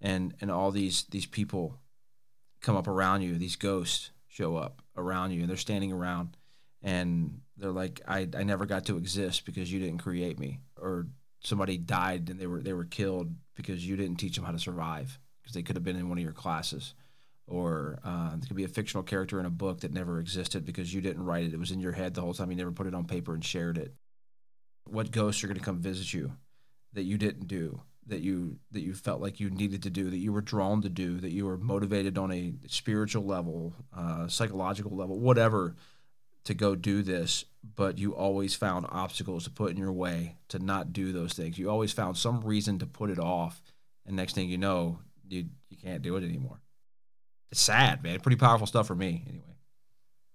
and 0.00 0.34
and 0.40 0.50
all 0.50 0.70
these 0.70 1.04
these 1.10 1.26
people 1.26 1.78
come 2.60 2.76
up 2.76 2.86
around 2.86 3.22
you, 3.22 3.36
these 3.36 3.56
ghosts 3.56 4.10
show 4.28 4.56
up 4.56 4.82
around 4.96 5.32
you, 5.32 5.40
and 5.40 5.50
they're 5.50 5.56
standing 5.56 5.92
around, 5.92 6.36
and 6.82 7.40
they're 7.56 7.72
like, 7.72 8.00
I 8.06 8.28
I 8.36 8.44
never 8.44 8.66
got 8.66 8.86
to 8.86 8.96
exist 8.96 9.44
because 9.44 9.72
you 9.72 9.80
didn't 9.80 9.98
create 9.98 10.38
me, 10.38 10.60
or 10.80 11.06
somebody 11.44 11.76
died 11.76 12.28
and 12.30 12.38
they 12.38 12.46
were 12.46 12.60
they 12.60 12.72
were 12.72 12.84
killed 12.84 13.34
because 13.54 13.86
you 13.86 13.96
didn't 13.96 14.16
teach 14.16 14.36
them 14.36 14.44
how 14.44 14.52
to 14.52 14.58
survive 14.58 15.18
because 15.42 15.54
they 15.54 15.62
could 15.62 15.76
have 15.76 15.84
been 15.84 15.96
in 15.96 16.08
one 16.08 16.18
of 16.18 16.24
your 16.24 16.32
classes 16.32 16.94
or 17.52 17.98
uh, 18.02 18.30
there 18.30 18.46
could 18.48 18.56
be 18.56 18.64
a 18.64 18.68
fictional 18.68 19.02
character 19.02 19.38
in 19.38 19.44
a 19.44 19.50
book 19.50 19.80
that 19.80 19.92
never 19.92 20.18
existed 20.18 20.64
because 20.64 20.94
you 20.94 21.02
didn't 21.02 21.22
write 21.22 21.44
it. 21.44 21.52
It 21.52 21.58
was 21.58 21.70
in 21.70 21.80
your 21.80 21.92
head 21.92 22.14
the 22.14 22.22
whole 22.22 22.32
time. 22.32 22.50
You 22.50 22.56
never 22.56 22.72
put 22.72 22.86
it 22.86 22.94
on 22.94 23.04
paper 23.04 23.34
and 23.34 23.44
shared 23.44 23.76
it. 23.76 23.92
What 24.84 25.10
ghosts 25.10 25.44
are 25.44 25.48
going 25.48 25.58
to 25.58 25.64
come 25.64 25.78
visit 25.78 26.14
you 26.14 26.32
that 26.94 27.02
you 27.02 27.18
didn't 27.18 27.48
do, 27.48 27.82
that 28.06 28.20
you 28.20 28.56
that 28.70 28.80
you 28.80 28.94
felt 28.94 29.20
like 29.20 29.38
you 29.38 29.50
needed 29.50 29.82
to 29.82 29.90
do, 29.90 30.08
that 30.08 30.16
you 30.16 30.32
were 30.32 30.40
drawn 30.40 30.80
to 30.80 30.88
do, 30.88 31.20
that 31.20 31.30
you 31.30 31.44
were 31.44 31.58
motivated 31.58 32.16
on 32.16 32.32
a 32.32 32.54
spiritual 32.68 33.26
level, 33.26 33.74
uh, 33.94 34.28
psychological 34.28 34.96
level, 34.96 35.20
whatever, 35.20 35.76
to 36.44 36.54
go 36.54 36.74
do 36.74 37.02
this, 37.02 37.44
but 37.76 37.98
you 37.98 38.14
always 38.14 38.54
found 38.54 38.86
obstacles 38.88 39.44
to 39.44 39.50
put 39.50 39.70
in 39.70 39.76
your 39.76 39.92
way 39.92 40.36
to 40.48 40.58
not 40.58 40.94
do 40.94 41.12
those 41.12 41.34
things. 41.34 41.58
You 41.58 41.68
always 41.68 41.92
found 41.92 42.16
some 42.16 42.40
reason 42.40 42.78
to 42.78 42.86
put 42.86 43.10
it 43.10 43.18
off, 43.18 43.62
and 44.06 44.16
next 44.16 44.34
thing 44.34 44.48
you 44.48 44.58
know, 44.58 45.00
you 45.28 45.50
you 45.68 45.76
can't 45.76 46.00
do 46.00 46.16
it 46.16 46.24
anymore 46.24 46.62
it's 47.52 47.60
sad, 47.60 48.02
man. 48.02 48.18
Pretty 48.20 48.38
powerful 48.38 48.66
stuff 48.66 48.86
for 48.86 48.94
me, 48.94 49.24
anyway. 49.28 49.56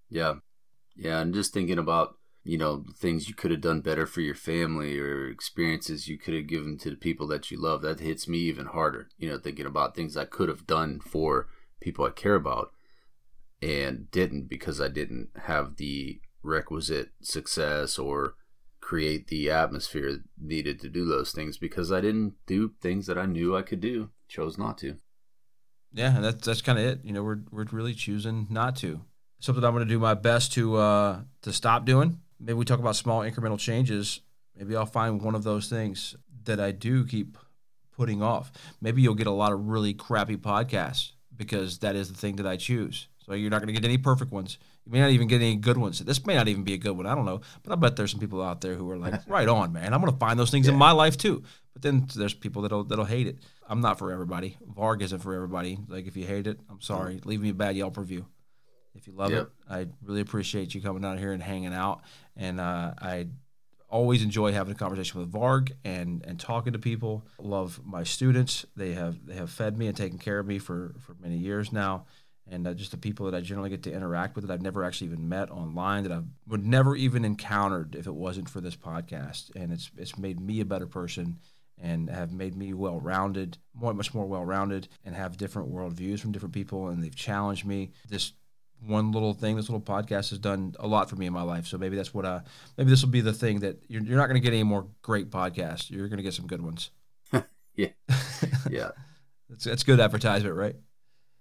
Yeah, 0.10 0.36
yeah. 0.96 1.20
And 1.20 1.34
just 1.34 1.52
thinking 1.52 1.80
about 1.80 2.14
you 2.44 2.58
know 2.58 2.86
things 2.96 3.28
you 3.28 3.34
could 3.34 3.52
have 3.52 3.60
done 3.60 3.82
better 3.82 4.06
for 4.06 4.22
your 4.22 4.36
family 4.36 4.98
or 5.00 5.28
experiences 5.28 6.08
you 6.08 6.18
could 6.18 6.36
have 6.36 6.48
given 6.48 6.78
to 6.78 6.92
the 6.92 6.96
people 6.96 7.28
that 7.28 7.50
you 7.50 7.60
love. 7.60 7.82
That 7.82 8.00
hits 8.00 8.28
me 8.28 8.38
even 8.38 8.68
harder. 8.68 9.10
You 9.18 9.30
know, 9.30 9.40
thinking 9.40 9.66
about 9.66 9.96
things 9.96 10.16
I 10.16 10.26
could 10.26 10.48
have 10.48 10.68
done 10.68 11.00
for 11.00 11.48
people 11.82 12.06
I 12.06 12.12
care 12.12 12.36
about 12.36 12.72
and 13.62 14.10
didn't 14.12 14.48
because 14.48 14.80
I 14.80 14.88
didn't 14.88 15.30
have 15.46 15.78
the 15.78 16.22
requisite 16.44 17.10
success 17.22 17.98
or 17.98 18.36
create 18.80 19.28
the 19.28 19.50
atmosphere 19.50 20.20
needed 20.40 20.80
to 20.80 20.90
do 20.90 21.04
those 21.04 21.32
things 21.32 21.58
because 21.58 21.92
I 21.92 22.00
didn't 22.00 22.36
do 22.46 22.74
things 22.80 23.08
that 23.08 23.18
I 23.18 23.26
knew 23.26 23.58
I 23.58 23.64
could 23.64 23.82
do. 23.82 24.12
Chose 24.30 24.58
not 24.58 24.78
to 24.80 24.98
yeah, 25.94 26.16
and 26.16 26.24
that's 26.24 26.46
that's 26.46 26.62
kind 26.62 26.80
of 26.80 26.86
it. 26.86 27.00
You 27.04 27.14
know, 27.14 27.24
we're 27.24 27.40
we're 27.52 27.66
really 27.72 27.94
choosing 27.94 28.48
not 28.50 28.76
to. 28.78 29.02
Something 29.40 29.64
I'm 29.64 29.74
going 29.74 29.86
to 29.86 29.90
do 29.90 30.00
my 30.00 30.14
best 30.14 30.54
to 30.54 30.78
uh, 30.78 31.20
to 31.44 31.54
stop 31.54 31.86
doing. 31.86 32.20
Maybe 32.40 32.54
we 32.54 32.66
talk 32.66 32.80
about 32.80 32.96
small 32.96 33.22
incremental 33.22 33.60
changes. 33.60 34.22
Maybe 34.56 34.76
I'll 34.76 34.86
find 34.86 35.22
one 35.22 35.36
of 35.36 35.44
those 35.44 35.70
things 35.70 36.16
that 36.46 36.60
I 36.60 36.72
do 36.72 37.06
keep 37.06 37.38
putting 37.96 38.22
off. 38.22 38.52
Maybe 38.82 39.02
you'll 39.02 39.16
get 39.16 39.28
a 39.28 39.32
lot 39.32 39.52
of 39.52 39.68
really 39.68 39.94
crappy 39.94 40.38
podcasts 40.38 41.12
because 41.36 41.80
that 41.80 41.96
is 41.96 42.10
the 42.10 42.18
thing 42.18 42.38
that 42.38 42.48
I 42.48 42.58
choose. 42.58 43.08
So 43.26 43.34
you're 43.34 43.50
not 43.50 43.62
going 43.62 43.74
to 43.74 43.80
get 43.80 43.86
any 43.86 43.98
perfect 43.98 44.32
ones. 44.32 44.58
You 44.88 44.94
may 44.94 45.02
not 45.02 45.10
even 45.10 45.28
get 45.28 45.42
any 45.42 45.58
good 45.58 45.78
ones. 45.78 46.00
This 46.00 46.26
may 46.26 46.36
not 46.36 46.48
even 46.48 46.64
be 46.64 46.74
a 46.74 46.78
good 46.78 46.96
one. 46.96 47.06
I 47.06 47.14
don't 47.14 47.26
know. 47.26 47.42
But 47.62 47.74
I 47.74 47.76
bet 47.76 47.98
there's 47.98 48.12
some 48.12 48.22
people 48.22 48.42
out 48.42 48.62
there 48.62 48.76
who 48.76 48.90
are 48.90 48.98
like, 48.98 49.20
right 49.28 49.48
on, 49.48 49.74
man. 49.74 49.94
I'm 49.94 50.00
going 50.00 50.14
to 50.14 50.18
find 50.18 50.40
those 50.40 50.50
things 50.50 50.68
yeah. 50.68 50.72
in 50.72 50.80
my 50.80 50.92
life 50.92 51.18
too. 51.18 51.44
But 51.74 51.82
then 51.82 52.08
there's 52.16 52.34
people 52.34 52.62
that'll 52.62 52.86
that'll 52.86 53.04
hate 53.04 53.28
it. 53.28 53.38
I'm 53.68 53.82
not 53.82 54.00
for 54.00 54.14
everybody. 54.14 54.58
Varg 54.66 55.02
isn't 55.02 55.20
for 55.20 55.36
everybody. 55.36 55.78
Like 55.90 56.08
if 56.08 56.16
you 56.16 56.26
hate 56.26 56.48
it, 56.48 56.58
I'm 56.70 56.80
sorry. 56.80 57.20
Leave 57.26 57.42
me 57.42 57.50
a 57.50 57.54
bad 57.54 57.76
Yelp 57.76 57.98
review. 57.98 58.28
If 58.96 59.08
you 59.08 59.14
love 59.14 59.32
yep. 59.32 59.42
it, 59.44 59.50
I 59.70 59.88
really 60.02 60.22
appreciate 60.22 60.74
you 60.74 60.82
coming 60.82 61.02
down 61.02 61.18
here 61.18 61.34
and 61.34 61.44
hanging 61.44 61.74
out. 61.74 62.02
And 62.38 62.62
uh, 62.62 62.94
I 62.98 63.28
always 63.90 64.24
enjoy 64.24 64.54
having 64.54 64.74
a 64.74 64.78
conversation 64.78 65.20
with 65.20 65.32
Varg 65.32 65.74
and 65.84 66.26
and 66.26 66.40
talking 66.40 66.72
to 66.72 66.80
people. 66.80 67.26
Love 67.40 67.82
my 67.86 68.04
students. 68.04 68.66
They 68.78 68.94
have 68.94 69.26
they 69.26 69.36
have 69.36 69.50
fed 69.50 69.78
me 69.78 69.88
and 69.88 69.98
taken 69.98 70.18
care 70.18 70.40
of 70.40 70.48
me 70.48 70.60
for 70.60 70.96
for 71.00 71.16
many 71.22 71.38
years 71.38 71.74
now. 71.74 72.06
And 72.50 72.66
uh, 72.66 72.74
just 72.74 72.92
the 72.92 72.98
people 72.98 73.26
that 73.26 73.36
I 73.36 73.42
generally 73.42 73.70
get 73.70 73.84
to 73.84 73.92
interact 73.92 74.36
with 74.36 74.48
that 74.48 74.54
I've 74.54 74.62
never 74.62 74.84
actually 74.84 75.08
even 75.08 75.28
met 75.28 75.52
online 75.52 76.04
that 76.04 76.12
I 76.12 76.22
would 76.48 76.66
never 76.66 76.96
even 76.96 77.26
encountered 77.26 77.96
if 77.96 78.08
it 78.08 78.14
wasn't 78.14 78.50
for 78.50 78.62
this 78.62 78.76
podcast. 78.76 79.54
And 79.56 79.74
it's 79.74 79.92
it's 79.98 80.18
made 80.18 80.40
me 80.40 80.62
a 80.62 80.66
better 80.66 80.88
person 80.88 81.40
and 81.80 82.10
have 82.10 82.34
made 82.34 82.56
me 82.56 82.74
well 82.74 83.00
rounded, 83.00 83.58
more 83.74 83.94
much 83.94 84.14
more 84.14 84.26
well 84.26 84.46
rounded, 84.46 84.88
and 85.04 85.16
have 85.16 85.38
different 85.38 85.72
worldviews 85.72 86.20
from 86.20 86.32
different 86.32 86.54
people. 86.54 86.88
And 86.88 87.04
they've 87.04 87.16
challenged 87.16 87.66
me. 87.66 87.92
This 88.10 88.34
one 88.86 89.12
little 89.12 89.34
thing, 89.34 89.56
this 89.56 89.70
little 89.70 89.82
podcast 89.82 90.30
has 90.30 90.40
done 90.40 90.76
a 90.80 90.88
lot 90.88 91.10
for 91.10 91.16
me 91.16 91.26
in 91.26 91.34
my 91.34 91.42
life. 91.42 91.68
So 91.68 91.78
maybe 91.78 91.96
that's 91.96 92.14
what 92.14 92.26
I 92.26 92.42
maybe 92.78 92.90
this 92.90 93.02
will 93.02 93.10
be 93.10 93.22
the 93.22 93.34
thing 93.34 93.60
that 93.62 93.78
you're, 93.88 94.02
you're 94.02 94.18
not 94.18 94.28
going 94.28 94.42
to 94.42 94.44
get 94.44 94.54
any 94.54 94.64
more 94.64 94.88
great 95.02 95.30
podcasts. 95.30 95.90
You're 95.90 96.08
going 96.08 96.18
to 96.18 96.24
get 96.24 96.34
some 96.34 96.48
good 96.48 96.62
ones. 96.62 96.92
yeah, 97.76 97.90
yeah. 98.70 98.92
that's 99.50 99.66
that's 99.66 99.84
good 99.84 100.00
advertisement, 100.00 100.56
right? 100.56 100.76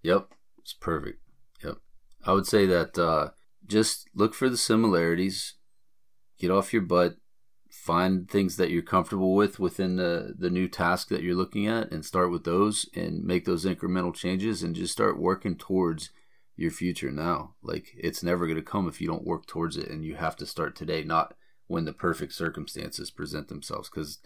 Yep, 0.02 0.28
it's 0.66 0.72
perfect. 0.72 1.20
Yep, 1.62 1.76
I 2.24 2.32
would 2.32 2.46
say 2.46 2.66
that 2.66 2.98
uh, 2.98 3.28
just 3.64 4.08
look 4.16 4.34
for 4.34 4.50
the 4.50 4.56
similarities, 4.56 5.54
get 6.40 6.50
off 6.50 6.72
your 6.72 6.82
butt, 6.82 7.18
find 7.70 8.28
things 8.28 8.56
that 8.56 8.70
you're 8.70 8.82
comfortable 8.82 9.36
with 9.36 9.60
within 9.60 9.94
the 9.94 10.34
the 10.36 10.50
new 10.50 10.66
task 10.66 11.08
that 11.08 11.22
you're 11.22 11.36
looking 11.36 11.68
at, 11.68 11.92
and 11.92 12.04
start 12.04 12.32
with 12.32 12.42
those, 12.42 12.90
and 12.96 13.22
make 13.22 13.44
those 13.44 13.64
incremental 13.64 14.12
changes, 14.12 14.64
and 14.64 14.74
just 14.74 14.92
start 14.92 15.20
working 15.20 15.54
towards 15.54 16.10
your 16.56 16.72
future 16.72 17.12
now. 17.12 17.54
Like 17.62 17.92
it's 17.96 18.24
never 18.24 18.46
going 18.46 18.56
to 18.56 18.62
come 18.62 18.88
if 18.88 19.00
you 19.00 19.06
don't 19.06 19.24
work 19.24 19.46
towards 19.46 19.76
it, 19.76 19.88
and 19.88 20.04
you 20.04 20.16
have 20.16 20.34
to 20.38 20.46
start 20.46 20.74
today, 20.74 21.04
not 21.04 21.34
when 21.68 21.84
the 21.84 21.92
perfect 21.92 22.32
circumstances 22.32 23.12
present 23.12 23.46
themselves, 23.46 23.88
because 23.88 24.18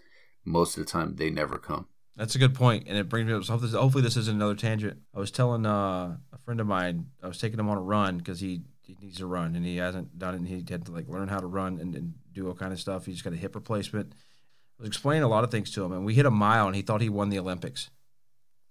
most 0.43 0.75
of 0.75 0.83
the 0.83 0.89
time 0.89 1.17
they 1.17 1.29
never 1.29 1.59
come. 1.59 1.85
That's 2.15 2.35
a 2.35 2.39
good 2.39 2.53
point, 2.53 2.85
and 2.87 2.97
it 2.97 3.09
brings 3.09 3.27
me 3.27 3.33
up. 3.33 3.45
Hopefully, 3.45 4.03
this 4.03 4.17
isn't 4.17 4.35
another 4.35 4.55
tangent. 4.55 4.99
I 5.15 5.19
was 5.19 5.31
telling 5.31 5.65
uh, 5.65 6.17
a 6.33 6.37
friend 6.43 6.59
of 6.59 6.67
mine, 6.67 7.07
I 7.23 7.27
was 7.27 7.39
taking 7.39 7.59
him 7.59 7.69
on 7.69 7.77
a 7.77 7.81
run 7.81 8.17
because 8.17 8.39
he, 8.39 8.61
he 8.81 8.97
needs 9.01 9.17
to 9.17 9.25
run, 9.25 9.55
and 9.55 9.65
he 9.65 9.77
hasn't 9.77 10.19
done 10.19 10.33
it. 10.33 10.37
And 10.37 10.47
he 10.47 10.63
had 10.69 10.85
to 10.85 10.91
like 10.91 11.07
learn 11.07 11.29
how 11.29 11.39
to 11.39 11.47
run 11.47 11.79
and, 11.79 11.95
and 11.95 12.13
do 12.33 12.47
all 12.47 12.53
kind 12.53 12.73
of 12.73 12.79
stuff. 12.79 13.05
He's 13.05 13.21
got 13.21 13.33
a 13.33 13.37
hip 13.37 13.55
replacement. 13.55 14.13
I 14.13 14.83
was 14.83 14.89
explaining 14.89 15.23
a 15.23 15.29
lot 15.29 15.43
of 15.43 15.51
things 15.51 15.71
to 15.71 15.83
him, 15.83 15.93
and 15.93 16.05
we 16.05 16.13
hit 16.13 16.25
a 16.25 16.31
mile, 16.31 16.67
and 16.67 16.75
he 16.75 16.81
thought 16.81 17.01
he 17.01 17.09
won 17.09 17.29
the 17.29 17.39
Olympics. 17.39 17.89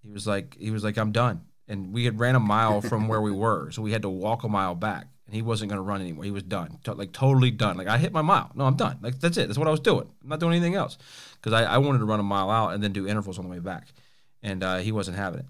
He 0.03 0.11
was 0.11 0.26
like, 0.26 0.57
he 0.59 0.70
was 0.70 0.85
like, 0.85 0.96
I'm 0.96 1.12
done 1.12 1.42
and 1.70 1.92
we 1.92 2.05
had 2.05 2.18
ran 2.18 2.35
a 2.35 2.40
mile 2.40 2.81
from 2.81 3.07
where 3.07 3.20
we 3.20 3.31
were, 3.31 3.70
so 3.70 3.81
we 3.81 3.92
had 3.92 4.03
to 4.03 4.11
walk 4.11 4.42
a 4.42 4.48
mile 4.48 4.74
back. 4.74 5.07
And 5.31 5.37
he 5.37 5.43
wasn't 5.43 5.71
going 5.71 5.79
to 5.79 5.83
run 5.83 6.01
anymore. 6.01 6.25
He 6.25 6.33
was 6.33 6.43
done, 6.43 6.79
like 6.85 7.12
totally 7.12 7.53
done. 7.53 7.77
Like 7.77 7.87
I 7.87 7.99
hit 7.99 8.12
my 8.12 8.21
mile. 8.21 8.51
No, 8.57 8.64
I'm 8.64 8.75
done. 8.75 8.99
Like 9.01 9.21
that's 9.21 9.37
it. 9.37 9.47
That's 9.47 9.59
what 9.59 9.69
I 9.69 9.71
was 9.71 9.79
doing. 9.79 10.09
I'm 10.23 10.29
not 10.29 10.40
doing 10.40 10.55
anything 10.55 10.75
else 10.75 10.99
because 11.37 11.53
I, 11.53 11.62
I 11.75 11.79
wanted 11.79 12.01
to 12.01 12.05
run 12.05 12.19
a 12.19 12.25
mile 12.25 12.51
out 12.51 12.75
and 12.75 12.83
then 12.83 12.93
do 12.93 13.07
intervals 13.07 13.38
on 13.38 13.45
the 13.45 13.51
way 13.51 13.61
back, 13.61 13.87
and 14.43 14.64
uh, 14.64 14.79
he 14.79 14.90
wasn't 14.90 15.16
having 15.16 15.40
it. 15.40 15.47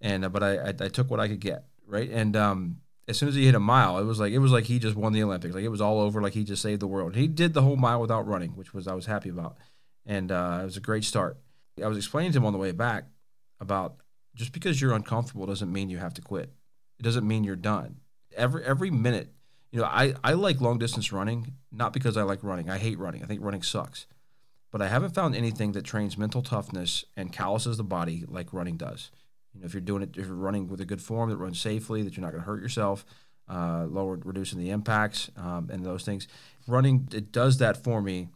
And 0.00 0.24
uh, 0.24 0.28
but 0.28 0.44
I, 0.44 0.56
I, 0.56 0.68
I 0.68 0.88
took 0.88 1.10
what 1.10 1.18
I 1.18 1.26
could 1.26 1.40
get 1.40 1.64
right. 1.88 2.08
And 2.08 2.36
um, 2.36 2.76
as 3.08 3.18
soon 3.18 3.28
as 3.28 3.34
he 3.34 3.44
hit 3.44 3.56
a 3.56 3.60
mile, 3.60 3.98
it 3.98 4.04
was 4.04 4.20
like 4.20 4.32
it 4.32 4.38
was 4.38 4.52
like 4.52 4.64
he 4.64 4.78
just 4.78 4.94
won 4.94 5.12
the 5.12 5.22
Olympics. 5.24 5.52
Like 5.52 5.64
it 5.64 5.68
was 5.68 5.80
all 5.80 6.00
over. 6.00 6.22
Like 6.22 6.34
he 6.34 6.44
just 6.44 6.62
saved 6.62 6.80
the 6.80 6.86
world. 6.86 7.16
He 7.16 7.26
did 7.26 7.54
the 7.54 7.62
whole 7.62 7.76
mile 7.76 8.00
without 8.00 8.28
running, 8.28 8.50
which 8.50 8.72
was 8.72 8.86
I 8.86 8.94
was 8.94 9.06
happy 9.06 9.30
about, 9.30 9.56
and 10.06 10.30
uh, 10.30 10.60
it 10.62 10.64
was 10.64 10.76
a 10.76 10.80
great 10.80 11.04
start. 11.04 11.38
I 11.82 11.88
was 11.88 11.98
explaining 11.98 12.30
to 12.32 12.38
him 12.38 12.46
on 12.46 12.52
the 12.52 12.58
way 12.58 12.70
back 12.70 13.06
about 13.60 13.96
just 14.34 14.52
because 14.52 14.80
you're 14.80 14.94
uncomfortable 14.94 15.46
doesn't 15.46 15.72
mean 15.72 15.90
you 15.90 15.98
have 15.98 16.14
to 16.14 16.22
quit. 16.22 16.52
It 16.98 17.02
doesn't 17.02 17.26
mean 17.26 17.44
you're 17.44 17.56
done. 17.56 17.96
Every 18.36 18.64
every 18.64 18.90
minute, 18.90 19.32
you 19.70 19.80
know, 19.80 19.86
I, 19.86 20.14
I 20.22 20.34
like 20.34 20.60
long 20.60 20.78
distance 20.78 21.12
running, 21.12 21.54
not 21.72 21.92
because 21.92 22.16
I 22.16 22.22
like 22.22 22.44
running. 22.44 22.70
I 22.70 22.78
hate 22.78 22.98
running. 22.98 23.22
I 23.22 23.26
think 23.26 23.42
running 23.42 23.62
sucks. 23.62 24.06
But 24.70 24.82
I 24.82 24.88
haven't 24.88 25.14
found 25.14 25.36
anything 25.36 25.72
that 25.72 25.84
trains 25.84 26.18
mental 26.18 26.42
toughness 26.42 27.04
and 27.16 27.32
calluses 27.32 27.76
the 27.76 27.84
body 27.84 28.24
like 28.26 28.52
running 28.52 28.76
does. 28.76 29.10
You 29.52 29.60
know, 29.60 29.66
if 29.66 29.72
you're 29.72 29.80
doing 29.80 30.02
it, 30.02 30.16
if 30.16 30.26
you're 30.26 30.34
running 30.34 30.68
with 30.68 30.80
a 30.80 30.84
good 30.84 31.00
form 31.00 31.30
that 31.30 31.36
runs 31.36 31.60
safely, 31.60 32.02
that 32.02 32.16
you're 32.16 32.24
not 32.24 32.32
going 32.32 32.42
to 32.42 32.46
hurt 32.46 32.60
yourself, 32.60 33.04
uh, 33.48 33.86
lower 33.88 34.18
reducing 34.24 34.58
the 34.58 34.70
impacts 34.70 35.30
um, 35.36 35.70
and 35.72 35.84
those 35.84 36.04
things. 36.04 36.26
Running 36.66 37.08
it 37.12 37.30
does 37.30 37.58
that 37.58 37.82
for 37.82 38.00
me, 38.00 38.28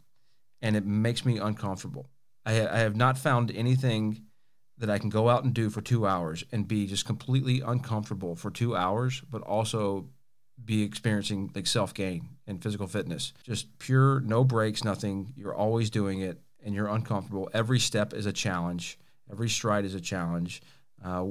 and 0.61 0.75
it 0.75 0.85
makes 0.85 1.25
me 1.25 1.37
uncomfortable. 1.37 2.09
I, 2.45 2.67
I 2.67 2.77
have 2.79 2.95
not 2.95 3.17
found 3.17 3.51
anything 3.51 4.21
that 4.79 4.89
I 4.89 4.97
can 4.97 5.09
go 5.09 5.29
out 5.29 5.43
and 5.43 5.53
do 5.53 5.69
for 5.69 5.81
two 5.81 6.07
hours 6.07 6.43
and 6.51 6.67
be 6.67 6.87
just 6.87 7.05
completely 7.05 7.61
uncomfortable 7.61 8.35
for 8.35 8.49
two 8.49 8.75
hours, 8.75 9.21
but 9.29 9.41
also 9.41 10.07
be 10.63 10.83
experiencing 10.83 11.51
like 11.53 11.67
self 11.67 11.93
gain 11.93 12.29
and 12.47 12.63
physical 12.63 12.87
fitness. 12.87 13.33
Just 13.43 13.77
pure, 13.77 14.21
no 14.21 14.43
breaks, 14.43 14.83
nothing. 14.83 15.33
You're 15.35 15.53
always 15.53 15.89
doing 15.89 16.21
it 16.21 16.41
and 16.63 16.73
you're 16.73 16.87
uncomfortable. 16.87 17.49
Every 17.53 17.79
step 17.79 18.13
is 18.13 18.25
a 18.25 18.33
challenge, 18.33 18.97
every 19.31 19.49
stride 19.49 19.85
is 19.85 19.95
a 19.95 20.01
challenge. 20.01 20.61
Uh, 21.03 21.23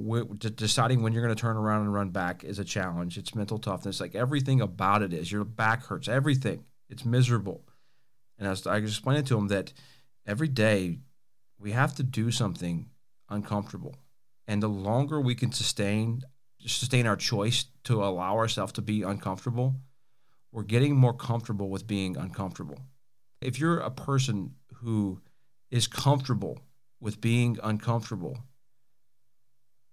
deciding 0.55 1.03
when 1.03 1.13
you're 1.13 1.23
going 1.23 1.35
to 1.35 1.41
turn 1.41 1.59
around 1.59 1.83
and 1.83 1.93
run 1.93 2.09
back 2.09 2.43
is 2.43 2.59
a 2.59 2.65
challenge. 2.65 3.19
It's 3.19 3.35
mental 3.35 3.59
toughness. 3.59 4.01
Like 4.01 4.15
everything 4.15 4.63
about 4.63 5.03
it 5.03 5.13
is. 5.13 5.31
Your 5.31 5.45
back 5.45 5.85
hurts. 5.85 6.09
Everything. 6.09 6.65
It's 6.89 7.05
miserable. 7.05 7.65
And 8.39 8.47
I 8.47 8.51
was, 8.51 8.67
I 8.67 8.79
explained 8.79 9.19
it 9.19 9.27
to 9.27 9.37
him 9.37 9.49
that 9.49 9.75
every 10.27 10.49
day 10.49 11.01
we 11.59 11.73
have 11.73 11.95
to 11.97 12.03
do 12.03 12.31
something 12.31 12.89
uncomfortable. 13.29 13.95
And 14.47 14.63
the 14.63 14.69
longer 14.69 15.21
we 15.21 15.35
can 15.35 15.53
sustain 15.53 16.23
sustain 16.67 17.07
our 17.07 17.17
choice 17.17 17.67
to 17.85 18.03
allow 18.03 18.37
ourselves 18.37 18.73
to 18.73 18.83
be 18.83 19.03
uncomfortable, 19.03 19.77
we're 20.51 20.63
getting 20.63 20.97
more 20.97 21.13
comfortable 21.13 21.71
with 21.71 21.87
being 21.87 22.17
uncomfortable. 22.17 22.79
If 23.41 23.61
you're 23.61 23.79
a 23.79 23.91
person 23.91 24.55
who 24.77 25.21
is 25.71 25.87
comfortable 25.87 26.59
with 27.01 27.21
being 27.21 27.59
uncomfortable, 27.63 28.39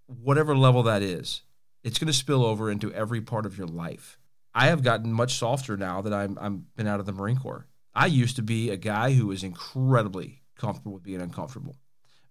whatever 0.08 0.56
level 0.56 0.84
that 0.84 1.02
is, 1.02 1.44
it's 1.84 2.00
going 2.00 2.08
to 2.08 2.14
spill 2.14 2.44
over 2.44 2.72
into 2.72 2.94
every 2.94 3.22
part 3.22 3.46
of 3.46 3.58
your 3.58 3.68
life. 3.68 4.18
I 4.54 4.68
have 4.68 4.84
gotten 4.84 5.12
much 5.12 5.38
softer 5.38 5.78
now 5.78 6.02
that 6.02 6.14
I'm 6.14 6.38
I'm 6.40 6.66
been 6.76 6.88
out 6.88 7.00
of 7.00 7.06
the 7.06 7.12
Marine 7.12 7.38
Corps. 7.38 7.68
I 7.94 8.08
used 8.08 8.38
to 8.38 8.42
be 8.42 8.70
a 8.70 8.78
guy 8.78 9.14
who 9.14 9.28
was 9.28 9.44
incredibly 9.44 10.42
comfortable 10.58 10.94
with 10.94 11.04
being 11.04 11.22
uncomfortable 11.22 11.76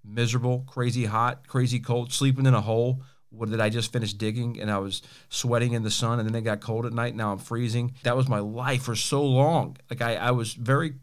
miserable, 0.04 0.64
crazy 0.66 1.06
hot, 1.06 1.48
crazy 1.48 1.80
cold, 1.80 2.12
sleeping 2.12 2.46
in 2.46 2.54
a 2.54 2.60
hole. 2.60 3.02
What 3.30 3.50
did 3.50 3.60
I 3.60 3.68
just 3.68 3.92
finish 3.92 4.12
digging 4.12 4.60
and 4.60 4.70
I 4.70 4.78
was 4.78 5.02
sweating 5.28 5.72
in 5.72 5.82
the 5.82 5.90
sun 5.90 6.20
and 6.20 6.28
then 6.28 6.36
it 6.36 6.42
got 6.42 6.60
cold 6.60 6.86
at 6.86 6.92
night. 6.92 7.16
Now 7.16 7.32
I'm 7.32 7.38
freezing. 7.38 7.94
That 8.04 8.16
was 8.16 8.28
my 8.28 8.38
life 8.38 8.82
for 8.82 8.94
so 8.94 9.24
long. 9.24 9.76
Like 9.90 10.00
I, 10.00 10.14
I 10.16 10.30
was 10.30 10.54
very 10.54 10.94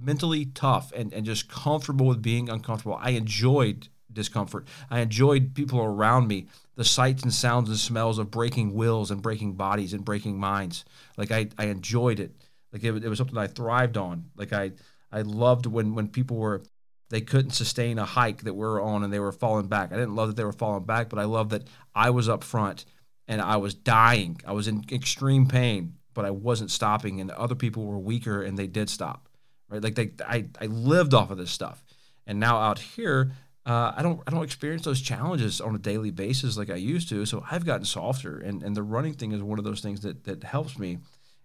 mentally 0.00 0.46
tough 0.46 0.92
and, 0.92 1.12
and 1.12 1.24
just 1.24 1.48
comfortable 1.48 2.06
with 2.06 2.20
being 2.20 2.48
uncomfortable. 2.48 2.98
I 3.00 3.10
enjoyed 3.10 3.88
discomfort. 4.12 4.66
I 4.90 5.00
enjoyed 5.00 5.54
people 5.54 5.80
around 5.80 6.26
me, 6.26 6.48
the 6.74 6.84
sights 6.84 7.22
and 7.22 7.32
sounds 7.32 7.68
and 7.68 7.78
smells 7.78 8.18
of 8.18 8.30
breaking 8.30 8.74
wills 8.74 9.10
and 9.10 9.22
breaking 9.22 9.54
bodies 9.54 9.92
and 9.92 10.04
breaking 10.04 10.38
minds. 10.38 10.84
Like 11.16 11.30
I, 11.30 11.48
I 11.58 11.66
enjoyed 11.66 12.18
it. 12.18 12.34
Like 12.72 12.84
it, 12.84 13.04
it 13.04 13.08
was 13.08 13.18
something 13.18 13.38
I 13.38 13.46
thrived 13.46 13.96
on. 13.96 14.30
Like 14.36 14.52
I, 14.52 14.72
I 15.12 15.22
loved 15.22 15.66
when, 15.66 15.94
when 15.94 16.08
people 16.08 16.36
were 16.36 16.62
they 17.10 17.20
couldn't 17.20 17.52
sustain 17.52 17.98
a 17.98 18.04
hike 18.04 18.42
that 18.44 18.54
we 18.54 18.60
were 18.60 18.80
on 18.80 19.02
and 19.02 19.12
they 19.12 19.20
were 19.20 19.32
falling 19.32 19.66
back. 19.66 19.92
I 19.92 19.96
didn't 19.96 20.14
love 20.14 20.28
that 20.28 20.36
they 20.36 20.44
were 20.44 20.52
falling 20.52 20.84
back, 20.84 21.08
but 21.08 21.18
I 21.18 21.24
love 21.24 21.50
that 21.50 21.66
I 21.94 22.10
was 22.10 22.28
up 22.28 22.44
front 22.44 22.84
and 23.26 23.40
I 23.40 23.56
was 23.56 23.74
dying. 23.74 24.40
I 24.46 24.52
was 24.52 24.68
in 24.68 24.84
extreme 24.90 25.46
pain, 25.46 25.94
but 26.14 26.24
I 26.24 26.30
wasn't 26.30 26.70
stopping, 26.70 27.20
and 27.20 27.30
other 27.30 27.54
people 27.54 27.84
were 27.84 27.98
weaker 27.98 28.42
and 28.42 28.58
they 28.58 28.66
did 28.66 28.90
stop. 28.90 29.28
Right? 29.68 29.82
Like 29.82 29.94
they, 29.94 30.12
I, 30.26 30.46
I 30.60 30.66
lived 30.66 31.14
off 31.14 31.30
of 31.30 31.38
this 31.38 31.50
stuff, 31.50 31.84
and 32.26 32.40
now 32.40 32.58
out 32.58 32.78
here, 32.78 33.32
uh, 33.66 33.92
I 33.94 34.02
don't, 34.02 34.20
I 34.26 34.30
don't 34.30 34.42
experience 34.42 34.82
those 34.82 35.02
challenges 35.02 35.60
on 35.60 35.74
a 35.74 35.78
daily 35.78 36.10
basis 36.10 36.56
like 36.56 36.70
I 36.70 36.76
used 36.76 37.10
to. 37.10 37.26
So 37.26 37.44
I've 37.50 37.66
gotten 37.66 37.84
softer, 37.84 38.38
and 38.38 38.62
and 38.62 38.74
the 38.74 38.82
running 38.82 39.12
thing 39.12 39.32
is 39.32 39.42
one 39.42 39.58
of 39.58 39.64
those 39.64 39.82
things 39.82 40.00
that 40.00 40.24
that 40.24 40.42
helps 40.42 40.78
me. 40.78 40.98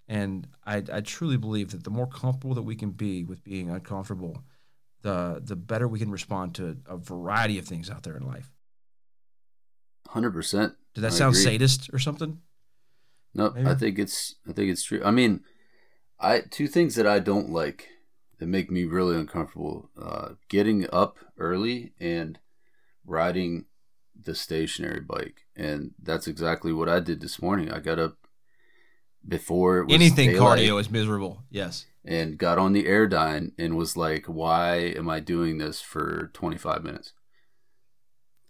And 0.07 0.47
I, 0.65 0.83
I 0.91 1.01
truly 1.01 1.37
believe 1.37 1.71
that 1.71 1.83
the 1.83 1.89
more 1.89 2.07
comfortable 2.07 2.55
that 2.55 2.63
we 2.63 2.75
can 2.75 2.91
be 2.91 3.23
with 3.23 3.43
being 3.43 3.69
uncomfortable, 3.69 4.43
the 5.03 5.41
the 5.43 5.55
better 5.55 5.87
we 5.87 5.99
can 5.99 6.09
respond 6.09 6.55
to 6.55 6.77
a 6.87 6.97
variety 6.97 7.59
of 7.59 7.65
things 7.65 7.89
out 7.89 8.03
there 8.03 8.17
in 8.17 8.25
life. 8.25 8.51
Hundred 10.07 10.33
percent. 10.33 10.73
Did 10.95 11.01
that 11.01 11.11
I 11.11 11.15
sound 11.15 11.35
agree. 11.35 11.43
sadist 11.43 11.89
or 11.93 11.99
something? 11.99 12.39
No, 13.35 13.49
nope, 13.49 13.67
I 13.67 13.75
think 13.75 13.99
it's 13.99 14.35
I 14.49 14.53
think 14.53 14.71
it's 14.71 14.83
true. 14.83 15.01
I 15.03 15.11
mean, 15.11 15.41
I 16.19 16.41
two 16.49 16.67
things 16.67 16.95
that 16.95 17.07
I 17.07 17.19
don't 17.19 17.49
like 17.49 17.89
that 18.39 18.47
make 18.47 18.71
me 18.71 18.85
really 18.85 19.15
uncomfortable: 19.15 19.89
uh, 20.01 20.29
getting 20.49 20.87
up 20.91 21.19
early 21.37 21.93
and 21.99 22.39
riding 23.05 23.65
the 24.19 24.35
stationary 24.35 25.01
bike, 25.01 25.41
and 25.55 25.91
that's 26.01 26.27
exactly 26.27 26.71
what 26.71 26.89
I 26.89 26.99
did 26.99 27.21
this 27.21 27.41
morning. 27.41 27.71
I 27.71 27.79
got 27.79 27.99
up 27.99 28.17
before 29.27 29.79
it 29.79 29.85
was 29.85 29.95
Anything 29.95 30.31
daylight 30.31 30.59
cardio 30.59 30.79
is 30.79 30.89
miserable. 30.89 31.43
Yes. 31.49 31.85
And 32.05 32.37
got 32.37 32.57
on 32.57 32.73
the 32.73 32.85
Airdyne 32.85 33.51
and 33.57 33.77
was 33.77 33.95
like, 33.97 34.25
"Why 34.25 34.77
am 34.77 35.09
I 35.09 35.19
doing 35.19 35.57
this 35.57 35.81
for 35.81 36.29
25 36.33 36.83
minutes?" 36.83 37.13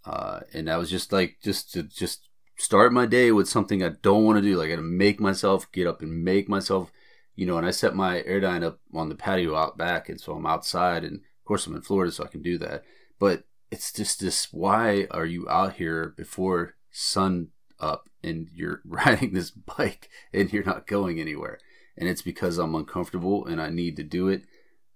Uh, 0.06 0.42
and 0.54 0.70
I 0.70 0.78
was 0.78 0.90
just 0.90 1.14
like, 1.14 1.38
just 1.42 1.72
to 1.74 1.84
just 1.84 2.28
start 2.58 2.94
my 2.94 3.06
day 3.06 3.32
with 3.32 3.48
something 3.48 3.84
I 3.84 3.92
don't 4.02 4.24
want 4.24 4.38
to 4.38 4.42
do. 4.42 4.58
Like, 4.58 4.68
I 4.68 4.72
got 4.72 4.76
to 4.78 4.82
make 4.82 5.20
myself 5.20 5.72
get 5.72 5.88
up 5.88 6.02
and 6.02 6.24
make 6.24 6.50
myself, 6.50 6.92
you 7.36 7.46
know. 7.46 7.58
And 7.58 7.66
I 7.66 7.72
set 7.72 7.96
my 7.96 8.22
Airdyne 8.24 8.64
up 8.64 8.80
on 8.94 9.10
the 9.10 9.16
patio 9.16 9.56
out 9.56 9.78
back, 9.78 10.10
and 10.10 10.20
so 10.20 10.34
I'm 10.34 10.46
outside. 10.46 11.04
And 11.04 11.16
of 11.16 11.46
course, 11.46 11.66
I'm 11.68 11.76
in 11.76 11.82
Florida, 11.82 12.12
so 12.12 12.24
I 12.24 12.28
can 12.28 12.42
do 12.42 12.58
that. 12.60 12.84
But 13.20 13.44
it's 13.72 13.92
just 13.94 14.20
this: 14.20 14.52
why 14.52 15.08
are 15.12 15.26
you 15.26 15.48
out 15.50 15.74
here 15.74 16.14
before 16.18 16.76
sun 16.92 17.50
up 17.80 18.10
and 18.24 18.50
you're 18.54 18.82
riding 18.86 19.34
this 19.34 19.52
bike 19.52 20.10
and 20.34 20.52
you're 20.52 20.66
not 20.66 20.88
going 20.88 21.20
anywhere? 21.20 21.60
And 21.98 22.10
it's 22.10 22.22
because 22.22 22.58
I'm 22.58 22.76
uncomfortable 22.76 23.46
and 23.46 23.62
I 23.62 23.70
need 23.70 23.96
to 23.98 24.04
do 24.04 24.28
it 24.28 24.44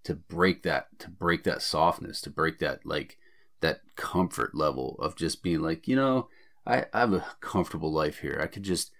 to 0.03 0.15
break 0.15 0.63
that 0.63 0.87
to 0.99 1.09
break 1.09 1.43
that 1.43 1.61
softness 1.61 2.21
to 2.21 2.29
break 2.29 2.59
that 2.59 2.85
like 2.85 3.17
that 3.59 3.81
comfort 3.95 4.55
level 4.55 4.95
of 4.99 5.15
just 5.15 5.43
being 5.43 5.61
like 5.61 5.87
you 5.87 5.95
know 5.95 6.29
I, 6.65 6.85
I 6.93 6.99
have 6.99 7.13
a 7.13 7.25
comfortable 7.39 7.91
life 7.91 8.19
here. 8.19 8.39
I 8.41 8.47
could 8.47 8.63
just 8.63 8.91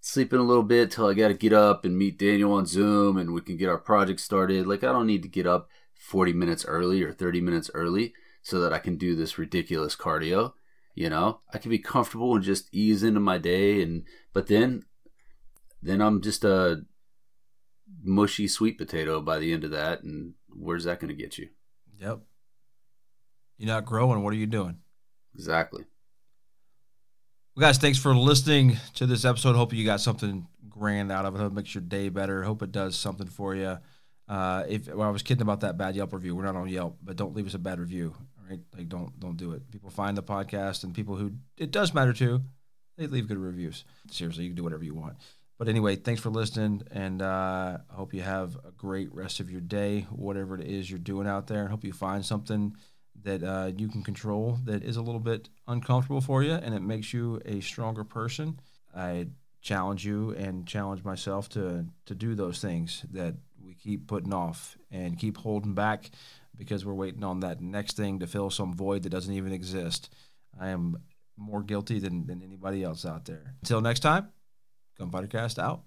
sleep 0.00 0.32
in 0.32 0.40
a 0.40 0.44
little 0.44 0.64
bit 0.64 0.90
till 0.90 1.06
I 1.06 1.14
got 1.14 1.28
to 1.28 1.34
get 1.34 1.52
up 1.52 1.84
and 1.84 1.96
meet 1.96 2.18
Daniel 2.18 2.52
on 2.52 2.66
Zoom 2.66 3.16
and 3.16 3.32
we 3.32 3.40
can 3.40 3.56
get 3.56 3.68
our 3.68 3.78
project 3.78 4.18
started. 4.18 4.66
Like 4.66 4.82
I 4.82 4.90
don't 4.90 5.06
need 5.06 5.22
to 5.22 5.28
get 5.28 5.46
up 5.46 5.68
40 5.94 6.32
minutes 6.32 6.64
early 6.64 7.02
or 7.04 7.12
30 7.12 7.40
minutes 7.40 7.70
early 7.74 8.12
so 8.42 8.58
that 8.60 8.72
I 8.72 8.80
can 8.80 8.96
do 8.96 9.14
this 9.14 9.38
ridiculous 9.38 9.94
cardio 9.94 10.52
you 10.94 11.08
know? 11.08 11.40
I 11.52 11.58
can 11.58 11.70
be 11.70 11.78
comfortable 11.78 12.34
and 12.34 12.44
just 12.44 12.68
ease 12.72 13.02
into 13.02 13.20
my 13.20 13.38
day 13.38 13.82
and 13.82 14.04
but 14.32 14.48
then 14.48 14.84
then 15.82 16.00
I'm 16.00 16.20
just 16.20 16.44
a 16.44 16.82
mushy 18.02 18.48
sweet 18.48 18.78
potato 18.78 19.20
by 19.20 19.38
the 19.38 19.52
end 19.52 19.64
of 19.64 19.70
that 19.70 20.02
and 20.02 20.34
where's 20.48 20.84
that 20.84 21.00
going 21.00 21.08
to 21.08 21.22
get 21.22 21.38
you 21.38 21.48
Yep. 21.98 22.20
You're 23.58 23.68
not 23.68 23.84
growing. 23.84 24.22
What 24.22 24.32
are 24.32 24.36
you 24.36 24.46
doing? 24.46 24.78
exactly 25.34 25.84
Well, 27.54 27.68
guys, 27.68 27.78
thanks 27.78 27.98
for 27.98 28.14
listening 28.14 28.78
to 28.94 29.06
this 29.06 29.24
episode. 29.24 29.56
Hope 29.56 29.72
you 29.72 29.84
got 29.84 30.00
something 30.00 30.46
grand 30.68 31.12
out 31.12 31.24
of 31.24 31.34
it. 31.34 31.38
Hope 31.38 31.52
it 31.52 31.54
makes 31.54 31.74
your 31.74 31.82
day 31.82 32.08
better. 32.08 32.42
Hope 32.42 32.62
it 32.62 32.72
does 32.72 32.96
something 32.96 33.28
for 33.28 33.54
you. 33.54 33.78
Uh, 34.28 34.64
if 34.68 34.88
well, 34.88 35.08
I 35.08 35.10
was 35.10 35.22
kidding 35.22 35.42
about 35.42 35.60
that 35.60 35.76
bad 35.76 35.94
Yelp 35.94 36.12
review, 36.12 36.34
we're 36.34 36.44
not 36.44 36.56
on 36.56 36.68
Yelp, 36.68 36.98
but 37.02 37.16
don't 37.16 37.34
leave 37.34 37.46
us 37.46 37.54
a 37.54 37.58
bad 37.58 37.78
review. 37.78 38.14
All 38.38 38.48
right, 38.48 38.60
like 38.76 38.88
don't 38.88 39.18
don't 39.20 39.36
do 39.36 39.52
it. 39.52 39.70
People 39.70 39.90
find 39.90 40.16
the 40.16 40.22
podcast, 40.22 40.84
and 40.84 40.94
people 40.94 41.16
who 41.16 41.32
it 41.58 41.70
does 41.70 41.92
matter 41.92 42.12
to, 42.14 42.40
they 42.96 43.06
leave 43.06 43.28
good 43.28 43.38
reviews. 43.38 43.84
Seriously, 44.10 44.44
you 44.44 44.50
can 44.50 44.56
do 44.56 44.64
whatever 44.64 44.84
you 44.84 44.94
want. 44.94 45.16
But 45.58 45.68
anyway, 45.68 45.96
thanks 45.96 46.20
for 46.20 46.30
listening, 46.30 46.82
and 46.90 47.22
uh, 47.22 47.78
I 47.88 47.94
hope 47.94 48.14
you 48.14 48.22
have 48.22 48.56
a 48.56 48.72
great 48.72 49.14
rest 49.14 49.38
of 49.38 49.50
your 49.50 49.60
day, 49.60 50.06
whatever 50.10 50.58
it 50.58 50.66
is 50.66 50.90
you're 50.90 50.98
doing 50.98 51.28
out 51.28 51.46
there. 51.46 51.60
And 51.60 51.70
hope 51.70 51.84
you 51.84 51.92
find 51.92 52.24
something 52.24 52.76
that 53.22 53.42
uh, 53.44 53.70
you 53.76 53.88
can 53.88 54.02
control 54.02 54.58
that 54.64 54.82
is 54.82 54.96
a 54.96 55.02
little 55.02 55.20
bit 55.20 55.48
uncomfortable 55.68 56.20
for 56.20 56.42
you, 56.42 56.52
and 56.52 56.74
it 56.74 56.82
makes 56.82 57.12
you 57.12 57.40
a 57.44 57.60
stronger 57.60 58.02
person. 58.02 58.58
I 58.94 59.28
challenge 59.60 60.04
you 60.04 60.30
and 60.30 60.66
challenge 60.66 61.04
myself 61.04 61.48
to 61.50 61.86
to 62.06 62.14
do 62.14 62.34
those 62.34 62.60
things 62.60 63.04
that 63.12 63.34
we 63.64 63.74
keep 63.74 64.08
putting 64.08 64.34
off 64.34 64.76
and 64.90 65.18
keep 65.18 65.36
holding 65.36 65.74
back 65.74 66.10
because 66.56 66.84
we're 66.84 66.94
waiting 66.94 67.24
on 67.24 67.40
that 67.40 67.60
next 67.60 67.96
thing 67.96 68.18
to 68.18 68.26
fill 68.26 68.50
some 68.50 68.74
void 68.74 69.04
that 69.04 69.10
doesn't 69.10 69.34
even 69.34 69.52
exist. 69.52 70.12
I 70.60 70.68
am 70.68 70.98
more 71.36 71.62
guilty 71.62 71.98
than, 71.98 72.26
than 72.26 72.42
anybody 72.42 72.82
else 72.82 73.06
out 73.06 73.24
there. 73.24 73.54
Until 73.62 73.80
next 73.80 74.00
time. 74.00 74.28
Gunfighter 75.02 75.26
Cast 75.26 75.58
out. 75.58 75.80